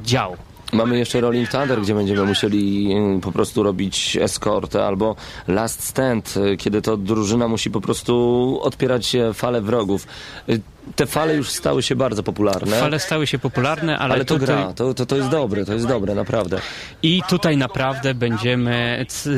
[0.05, 0.37] dział.
[0.73, 5.17] Mamy jeszcze Rolling Thunder, gdzie będziemy musieli mm, po prostu robić eskortę, albo
[5.49, 10.07] Last Stand, y, kiedy to drużyna musi po prostu odpierać fale wrogów.
[10.49, 10.61] Y,
[10.97, 12.81] Te fale już stały się bardzo popularne.
[12.81, 14.57] Fale stały się popularne, ale, ale to tutaj...
[14.57, 16.61] gra, to, to, to jest dobre, to jest dobre, naprawdę.
[17.03, 19.31] I tutaj naprawdę będziemy c-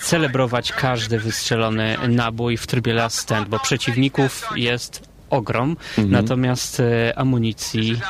[0.00, 8.00] celebrować każdy wystrzelony nabój w trybie last stand, bo przeciwników jest ogrom, natomiast e, amunicji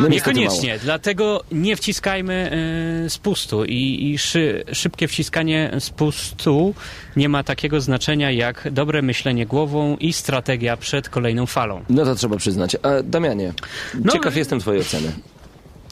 [0.00, 0.78] No niekoniecznie.
[0.78, 2.50] Dlatego nie wciskajmy
[3.06, 6.74] e, spustu i, i szy, szybkie wciskanie spustu
[7.16, 11.84] nie ma takiego znaczenia jak dobre myślenie głową i strategia przed kolejną falą.
[11.90, 12.76] No to trzeba przyznać.
[12.82, 13.52] A Damianie,
[14.04, 15.12] No, ciekaw jestem twojej oceny.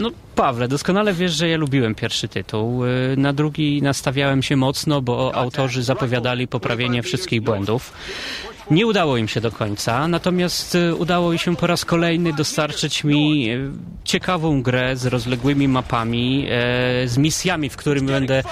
[0.00, 2.84] No, Pawle, doskonale wiesz, że ja lubiłem pierwszy tytuł.
[2.84, 7.92] Y, Na drugi nastawiałem się mocno, bo autorzy zapowiadali poprawienie wszystkich błędów.
[8.70, 13.04] Nie udało im się do końca, natomiast y, udało im się po raz kolejny dostarczyć
[13.04, 13.70] mi y,
[14.04, 18.42] ciekawą grę z rozległymi mapami, e, z misjami, w którym będę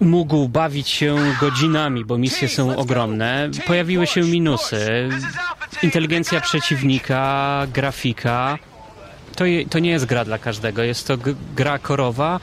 [0.00, 3.50] mógł bawić się godzinami, bo misje są ogromne.
[3.66, 5.08] Pojawiły się minusy.
[5.82, 8.58] Inteligencja przeciwnika, grafika.
[9.36, 11.14] To, je, to nie jest gra dla każdego, jest to
[11.56, 12.40] gra korowa.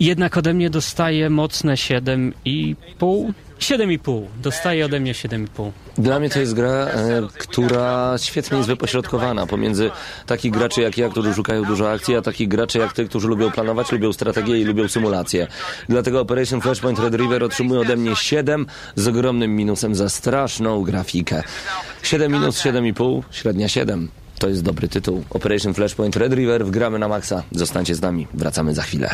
[0.00, 3.32] Jednak ode mnie dostaje mocne 7,5.
[3.60, 4.22] 7,5.
[4.42, 5.70] Dostaje ode mnie 7,5.
[5.98, 9.90] Dla mnie to jest gra, e, która świetnie jest wypośrodkowana pomiędzy
[10.26, 13.50] takich graczy jak ja, którzy szukają dużo akcji, a takich graczy jak ty, którzy lubią
[13.50, 15.46] planować, lubią strategię i lubią symulację.
[15.88, 21.42] Dlatego Operation Flashpoint Red River otrzymuje ode mnie 7 z ogromnym minusem za straszną grafikę.
[22.02, 24.08] 7 minus 7,5, średnia 7.
[24.38, 25.24] To jest dobry tytuł.
[25.30, 27.42] Operation Flashpoint Red River, wgramy na maksa.
[27.52, 29.10] Zostańcie z nami, wracamy za chwilę.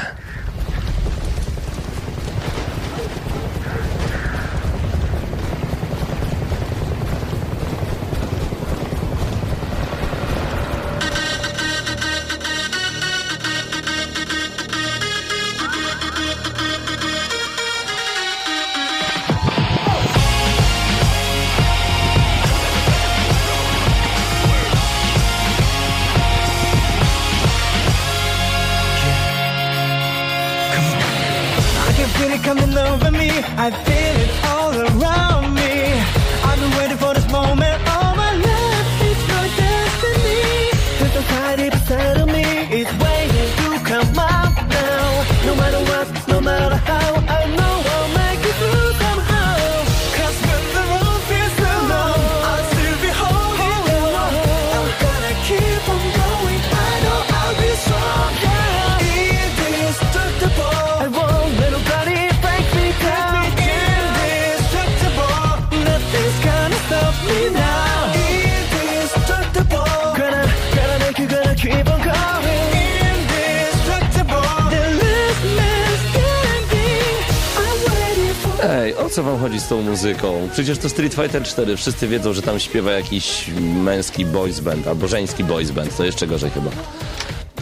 [80.52, 81.76] Przecież to Street Fighter 4.
[81.76, 85.96] Wszyscy wiedzą, że tam śpiewa jakiś męski boys band, albo żeński boys band.
[85.96, 86.70] To jeszcze gorzej chyba.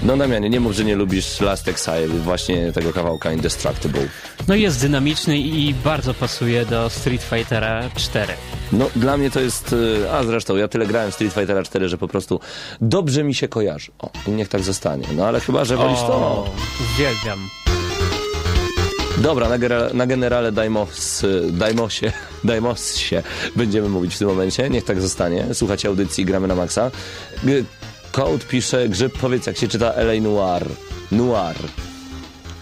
[0.02, 4.08] No Damianie, nie mów, że nie lubisz Last Exile, właśnie tego kawałka Indestructible.
[4.48, 8.32] No jest dynamiczny i bardzo pasuje do Street Fightera 4.
[8.72, 9.72] No, dla mnie to jest...
[9.72, 12.40] y, A zresztą, ja tyle grałem w Street Fightera 4, że po prostu
[12.80, 13.90] dobrze mi się kojarzy.
[13.98, 15.06] O, i niech tak zostanie.
[15.16, 16.50] No, ale chyba, że wolisz to...
[16.94, 17.48] uwielbiam.
[19.18, 22.12] Dobra, na, gera- na generale Daimos, y, Daimosie,
[22.44, 23.22] Daimosie
[23.56, 24.70] będziemy mówić w tym momencie.
[24.70, 25.46] Niech tak zostanie.
[25.52, 26.90] Słuchajcie audycji, gramy na maksa.
[27.44, 27.64] G-
[28.12, 30.66] Code pisze, Grzyb, powiedz jak się czyta LA Noir.
[31.12, 31.56] Noir.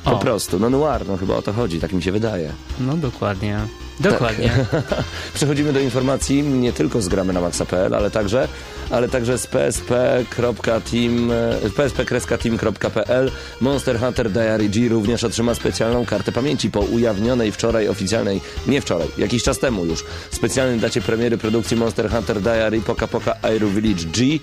[0.04, 0.18] Po O.
[0.18, 2.52] prostu, no noir, no chyba o to chodzi, tak mi się wydaje.
[2.80, 3.58] No dokładnie.
[4.00, 4.50] Dokładnie.
[5.34, 8.48] Przechodzimy do informacji nie tylko z gramy na maxa.pl, ale także,
[8.90, 11.32] ale także z psp.team,
[11.76, 13.30] psp-team.pl
[13.60, 19.08] Monster Hunter Diary G również otrzyma specjalną kartę pamięci po ujawnionej wczoraj oficjalnej, nie wczoraj,
[19.18, 24.04] jakiś czas temu już, specjalnej dacie premiery produkcji Monster Hunter Diary Poka Poka Airu Village
[24.04, 24.38] G.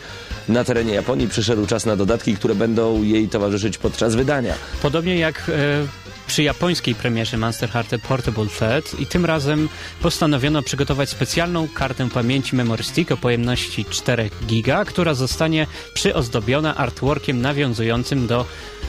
[0.49, 4.53] Na terenie Japonii przyszedł czas na dodatki, które będą jej towarzyszyć podczas wydania.
[4.81, 9.69] Podobnie jak e, przy japońskiej premierze Monster Hunter Portable Thread i tym razem
[10.01, 17.41] postanowiono przygotować specjalną kartę pamięci Memory Stick o pojemności 4 giga, która zostanie przyozdobiona artworkiem
[17.41, 18.45] nawiązującym do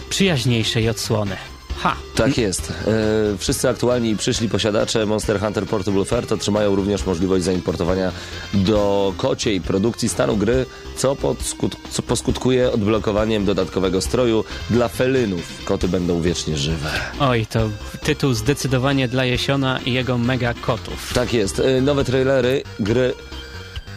[0.08, 1.36] przyjaźniejszej odsłony.
[1.78, 1.96] Ha!
[2.14, 2.70] Tak jest.
[2.70, 8.12] E, wszyscy aktualni i przyszli posiadacze Monster Hunter Portable Threat otrzymają również możliwość zaimportowania
[8.54, 10.66] do kociej produkcji stanu gry,
[10.96, 15.64] co, podskut- co poskutkuje odblokowaniem dodatkowego stroju dla felynów.
[15.64, 16.90] Koty będą wiecznie żywe.
[17.20, 17.68] Oj, to
[18.02, 21.12] tytuł zdecydowanie dla Jesiona i jego mega kotów.
[21.14, 21.60] Tak jest.
[21.60, 23.14] E, nowe trailery gry,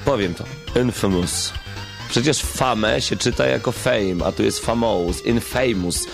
[0.05, 0.43] powiem to,
[0.82, 1.53] Infamous.
[2.09, 6.05] Przecież Fame się czyta jako Fame, a tu jest Famous, Infamous.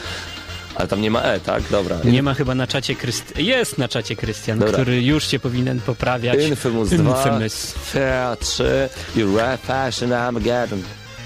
[0.76, 1.64] Ale tam nie ma E, tak?
[1.72, 1.98] Dobra.
[2.04, 3.46] Nie ma chyba na czacie Krystian.
[3.46, 4.74] Jest na czacie Krystian, Dobra.
[4.74, 6.44] który już cię powinien poprawiać.
[6.44, 7.72] Infamous 2, Infamous.
[7.72, 10.82] Fair 3 i Rare Fashion Armageddon.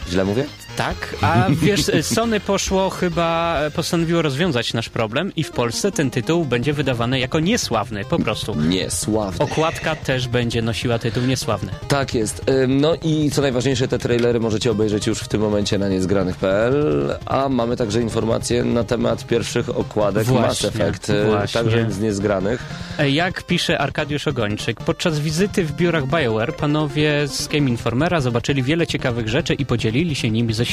[0.09, 0.45] Źle mówię?
[0.79, 6.45] Tak, a wiesz, Sony poszło chyba, postanowiło rozwiązać nasz problem i w Polsce ten tytuł
[6.45, 8.55] będzie wydawany jako niesławny, po prostu.
[8.55, 9.45] Niesławny.
[9.45, 11.71] Okładka też będzie nosiła tytuł niesławny.
[11.87, 12.45] Tak jest.
[12.67, 17.49] No i co najważniejsze, te trailery możecie obejrzeć już w tym momencie na niezgranych.pl, a
[17.49, 21.61] mamy także informacje na temat pierwszych okładek Właśnie, Mass Effect, y, właśnie.
[21.61, 22.63] także z niezgranych.
[23.09, 28.87] Jak pisze Arkadiusz Ogończyk, podczas wizyty w biurach BioWare panowie z Game Informera zobaczyli wiele
[28.87, 30.68] ciekawych rzeczy i podzielili się nimi ze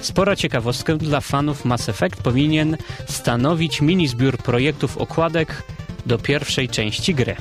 [0.00, 2.76] Spora ciekawostka dla fanów Mass Effect powinien
[3.08, 5.62] stanowić mini zbiór projektów okładek
[6.06, 7.36] do pierwszej części gry.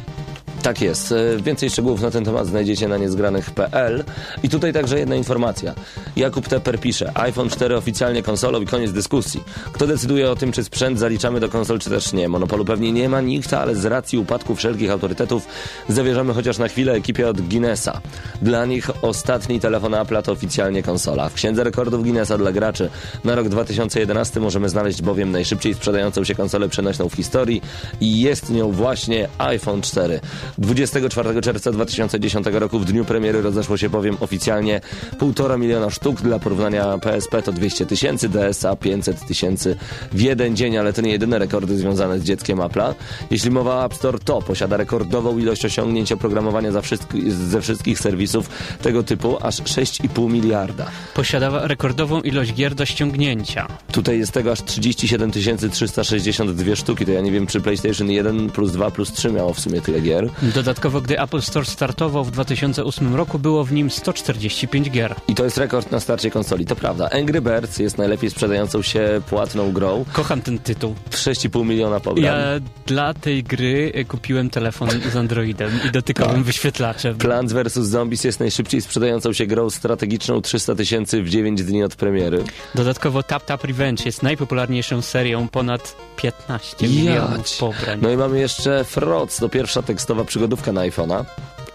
[0.62, 1.12] Tak jest.
[1.12, 4.03] E, Więcej szczegółów na ten temat znajdziecie na niezgranych.pl.
[4.43, 5.76] I tutaj także jedna informacja.
[6.16, 9.43] Jakub Tepper pisze, iPhone 4 oficjalnie konsolą i koniec dyskusji.
[9.74, 12.30] Kto decyduje o tym, czy sprzęt zaliczamy do konsol, czy też nie?
[12.30, 15.47] Monopolu pewnie nie ma nikt, ale z racji upadku wszelkich autorytetów
[15.89, 18.01] zawierzamy chociaż na chwilę ekipie od Guinnessa.
[18.41, 21.30] Dla nich ostatni telefon Apple to oficjalnie konsola.
[21.30, 22.89] W księdze rekordów Guinnessa dla graczy
[23.24, 27.62] na rok 2011 możemy znaleźć bowiem najszybciej sprzedającą się konsolę przenośną w historii
[28.01, 30.20] i jest nią właśnie iPhone 4.
[30.57, 34.81] 24 czerwca 2010 roku w dniu premiery rozeszło się bowiem oficjalnie
[35.19, 36.21] 1,5 miliona sztuk.
[36.21, 39.75] Dla porównania PSP to 200 tysięcy, DSA 500 tysięcy
[40.11, 42.93] w jeden dzień, ale to nie jedyne rekordy związane z dzieckiem Apple'a.
[43.31, 47.99] Jeśli mowa o App Store, to posiada rekordową ilość osiągnięć oprogramowania za wszystk- ze wszystkich
[47.99, 48.49] serwisów
[48.81, 50.85] tego typu, aż 6,5 miliarda.
[51.13, 53.67] Posiada rekordową ilość gier do ściągnięcia.
[53.91, 55.31] Tutaj jest tego aż 37
[55.71, 59.59] 362 sztuki, to ja nie wiem, czy PlayStation 1 plus 2 plus 3 miało w
[59.59, 60.29] sumie tyle gier.
[60.41, 65.15] Dodatkowo, gdy Apple Store startował w 2008 roku, było w nim 145 gier.
[65.27, 67.09] I to jest rekord na starcie konsoli, to prawda.
[67.09, 70.05] Angry Birds jest najlepiej sprzedającą się płatną grą.
[70.13, 70.95] Kocham ten tytuł.
[71.09, 72.25] W 6,5 miliona pobrań.
[72.25, 72.37] Ja
[72.85, 77.17] dla tej gry kupiłem telefon z Androidem i dotykowym wyświetlaczem.
[77.17, 77.73] Plants vs.
[77.73, 82.43] Zombies jest najszybciej sprzedającą się grą strategiczną 300 tysięcy w 9 dni od premiery.
[82.75, 87.99] Dodatkowo Tap Tap Revenge jest najpopularniejszą serią, ponad 15 milionów pobrań.
[88.01, 91.25] No i mamy jeszcze Froz, to pierwsza tekstowa przygodówka na iPhone'a.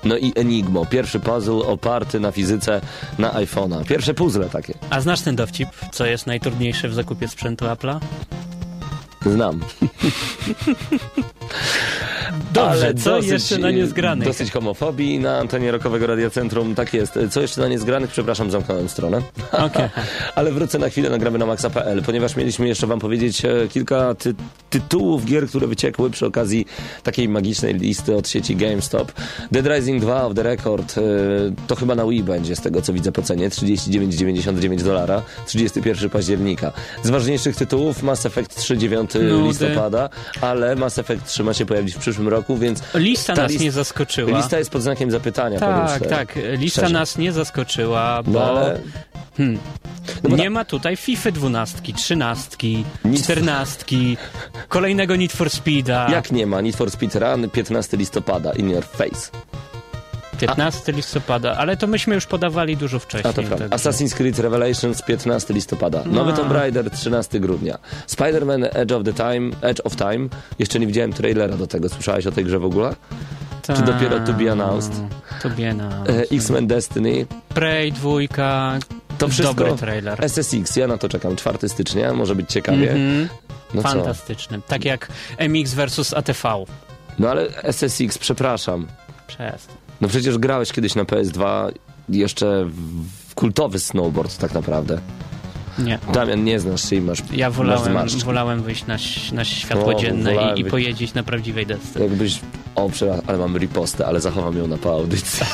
[0.05, 2.81] No i Enigmo, pierwszy puzzle oparty na fizyce
[3.19, 3.85] na iPhone'a.
[3.85, 4.75] Pierwsze puzzle takie.
[4.91, 7.99] A znasz ten dowcip, co jest najtrudniejsze w zakupie sprzętu Apple'a?
[9.27, 9.61] Znam.
[12.55, 14.29] Dobrze, Ale co dosyć, jeszcze na niezgranych?
[14.29, 16.75] Dosyć homofobii na antenie Rokowego Radia Centrum.
[16.75, 17.19] Tak jest.
[17.31, 18.11] Co jeszcze na niezgranych?
[18.11, 19.23] Przepraszam, zamknąłem stronę.
[19.53, 19.89] Okej.
[20.37, 24.35] Ale wrócę na chwilę, nagramy na maxa.pl, ponieważ mieliśmy jeszcze wam powiedzieć e, kilka ty
[24.71, 26.67] tytułów gier, które wyciekły przy okazji
[27.03, 29.13] takiej magicznej listy od sieci GameStop.
[29.53, 31.01] Dead Rising 2 of the Record, e,
[31.67, 36.73] to chyba na Wii będzie, z tego co widzę po cenie, 39,99 dolara, 31 października.
[37.03, 39.49] Z ważniejszych tytułów Mass Effect 3 9 Nudy.
[39.49, 40.09] listopada,
[40.41, 43.61] ale Mass Effect 3 ma się pojawić w przyszłym roku, więc Lista ta nas list-
[43.65, 44.39] nie zaskoczyła.
[44.39, 45.61] Lista jest pod znakiem zapytania.
[45.61, 46.39] tak, tak.
[46.59, 46.93] Lista Szczerze.
[46.95, 48.81] nas nie zaskoczyła, bo No ale...
[49.37, 49.59] hmm,
[50.29, 52.57] No nie ma tutaj FIFA 12, 13,
[53.05, 53.85] Nic- 14,
[54.69, 56.07] kolejnego Need for Speeda.
[56.11, 59.31] Jak nie ma Need for Speed Run 15 listopada, in your face.
[60.47, 63.31] 15 listopada, ale to myśmy już podawali dużo wcześniej.
[63.31, 63.69] A to prawda.
[63.69, 66.03] także- Assassin's Creed Revelations 15 listopada.
[66.07, 66.37] Nowy No.
[66.37, 67.79] Tomb Raider 13 grudnia.
[68.09, 70.29] Spider-Man Edge of the Time, Edge of Time.
[70.59, 71.89] Jeszcze nie widziałem trailera do tego.
[71.89, 72.95] Słyszałeś o tej grze w ogóle?
[73.63, 74.93] Ta- czy dopiero to be announced?
[75.43, 76.17] To be announced.
[76.17, 77.27] E, X-Men Destiny.
[77.49, 78.79] Prey, dwójka,
[79.19, 79.55] To wszystko.
[79.55, 80.25] dobry trailer.
[80.25, 81.37] SSX, ja na to czekam.
[81.37, 82.91] 4 stycznia, może być ciekawie.
[82.93, 83.29] Mhm.
[83.75, 83.89] No co?
[83.89, 84.61] Fantastyczny.
[84.69, 86.65] Tak jak MX versus ATV.
[87.19, 88.87] No ale SSX, przepraszam.
[89.27, 89.67] Przez.
[90.05, 91.71] No przecież grałeś kiedyś na PS2
[92.09, 92.67] jeszcze
[93.29, 95.01] w kultowy snowboard tak naprawdę.
[95.79, 95.99] Nie.
[96.13, 98.25] Damian, nie znasz się i masz Ja masz wolałem, zmarszczki.
[98.25, 98.97] wolałem wyjść na,
[99.33, 102.01] na światło O, dzienne i, i pojeździć na prawdziwej desce.
[102.01, 102.41] Jakbyś...
[102.75, 105.47] O, przepraszam, ale mam ripostę, ale zachowam ją na po audycji.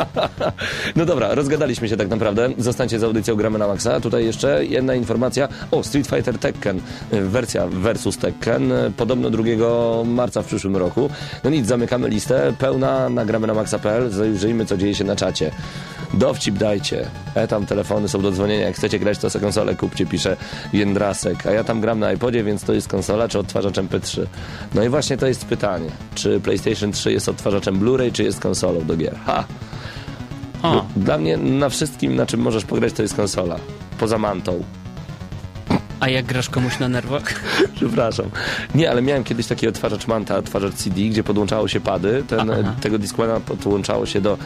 [0.96, 2.48] no dobra, rozgadaliśmy się tak naprawdę.
[2.58, 4.00] Zostańcie z audycją Gramy na Maxa.
[4.00, 5.48] Tutaj jeszcze jedna informacja.
[5.70, 6.80] O, Street Fighter Tekken,
[7.12, 9.44] y, wersja versus Tekken, podobno 2
[10.04, 11.10] marca w przyszłym roku.
[11.44, 12.52] No nic, zamykamy listę.
[12.58, 14.10] Pełna na gramy na maxa.pl.
[14.10, 15.50] Zajrzyjmy, co dzieje się na czacie.
[16.14, 17.06] Dowcip dajcie.
[17.34, 18.66] E, tam telefony są do dzwonienia.
[18.66, 20.36] Jak chcecie grać, to sobie konsolę kupcie, pisze
[20.72, 21.46] Jędrasek.
[21.46, 24.26] A ja tam gram na iPodzie, więc to jest konsola czy odtwarzacz MP3.
[24.74, 25.90] No i właśnie to jest pytanie.
[26.14, 29.16] Czy PlayStation 3 jest odtwarzaczem Blu-ray, czy jest konsolą do gier?
[29.26, 29.44] Ha!
[30.62, 33.56] O, Dla mnie na wszystkim, na czym możesz pograć, to jest konsola.
[33.98, 34.62] Poza mantą.
[36.00, 37.22] a jak grasz komuś na nerwach?
[37.76, 38.26] Przepraszam.
[38.74, 42.24] Nie, ale miałem kiedyś taki odtwarzacz Manta, odtwarzacz CD, gdzie podłączało się pady.
[42.28, 42.74] Ten, Aha.
[42.80, 44.38] tego Discmana podłączało się do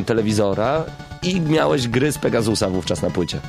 [0.00, 0.84] y, telewizora
[1.22, 3.40] i miałeś gry z Pegasusa wówczas na płycie.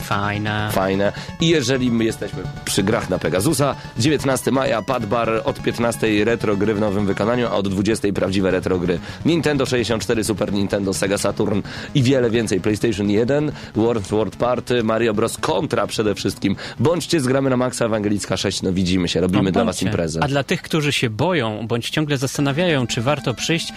[0.00, 0.68] Fajne.
[0.72, 1.12] Fajne.
[1.40, 6.74] I jeżeli my jesteśmy przy grach na Pegasusa, 19 maja Padbar od 15 retro gry
[6.74, 8.98] w nowym wykonaniu, a od 20 prawdziwe retro gry.
[9.24, 11.60] Nintendo 64, Super Nintendo, Sega Saturn
[11.94, 12.60] i wiele więcej.
[12.60, 15.38] PlayStation 1, World World Party, Mario Bros.
[15.38, 16.56] Contra przede wszystkim.
[16.78, 20.20] Bądźcie z gramy na Maxa Ewangelicka 6, no widzimy się, robimy No, dla was imprezę.
[20.22, 23.72] A dla tych, którzy się boją, bądź ciągle zastanawiają, czy warto przyjść,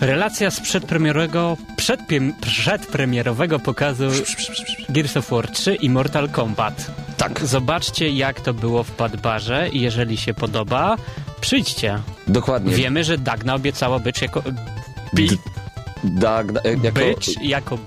[0.00, 4.04] relacja z przedpremierowego, przedpiem, przedpremierowego pokazu
[4.88, 6.90] Gears of War 3 i Mortal Kombat.
[7.16, 7.46] Tak.
[7.46, 10.96] Zobaczcie, jak to było w Padbarze i jeżeli się podoba,
[11.40, 11.98] przyjdźcie.
[12.28, 12.74] Dokładnie.
[12.74, 14.42] Wiemy, że Dagna obiecała być jako...
[15.14, 15.28] Bi,
[16.04, 17.78] Dag, da, jako, być, jako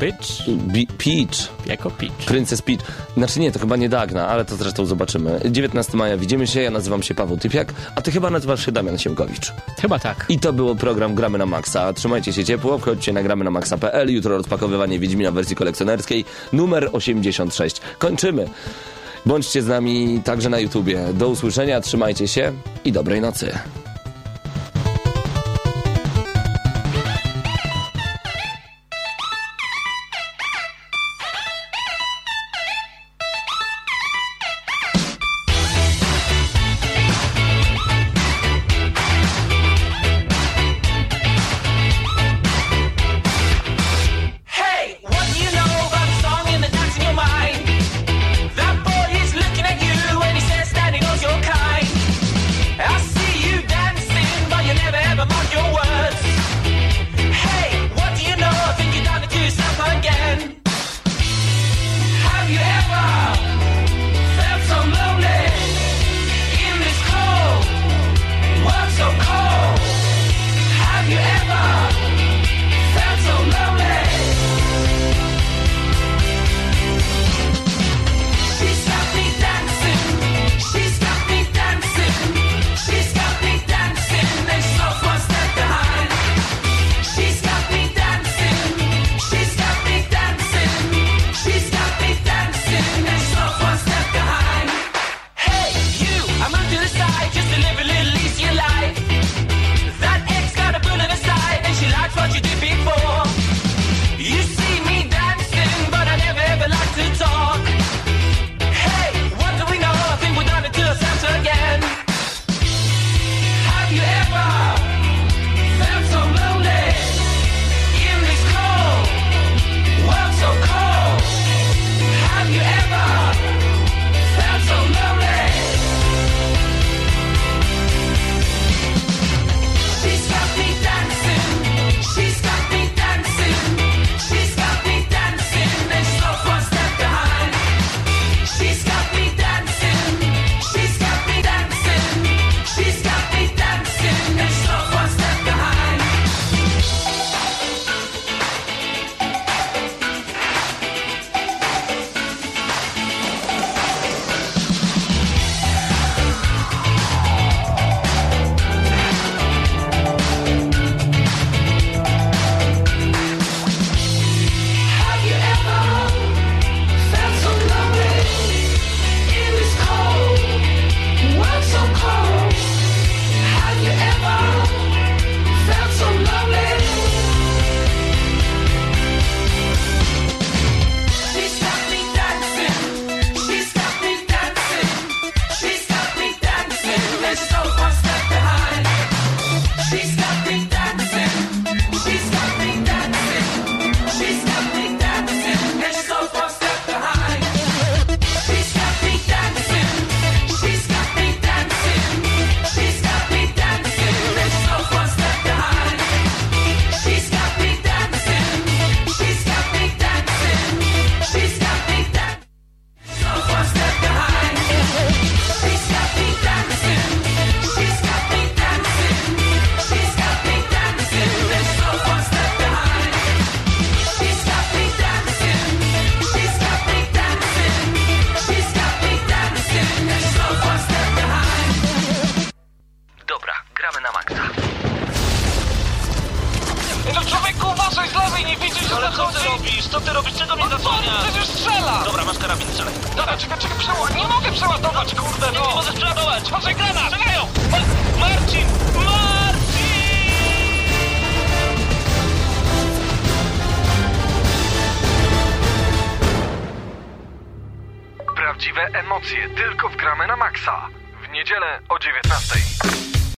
[0.47, 1.49] Bi- Peach.
[1.65, 2.11] jako Peach.
[2.25, 2.79] Princess Peach.
[3.17, 5.39] Znaczy nie, to chyba nie Dagna, ale to zresztą zobaczymy.
[5.51, 8.97] 19 maja widzimy się, ja nazywam się Paweł Typiak, a ty chyba nazywasz się Damian
[8.97, 9.53] Siemkowicz.
[9.81, 10.25] Chyba tak.
[10.29, 11.93] I to było program Gramy na Maxa.
[11.93, 14.09] Trzymajcie się ciepło, wchodźcie na gramy na maxa.pl.
[14.13, 17.81] Jutro rozpakowywanie Wiedźmina w wersji kolekcjonerskiej numer 86.
[17.97, 18.49] Kończymy.
[19.25, 20.99] Bądźcie z nami także na YouTubie.
[21.13, 22.53] Do usłyszenia, trzymajcie się
[22.85, 23.51] i dobrej nocy.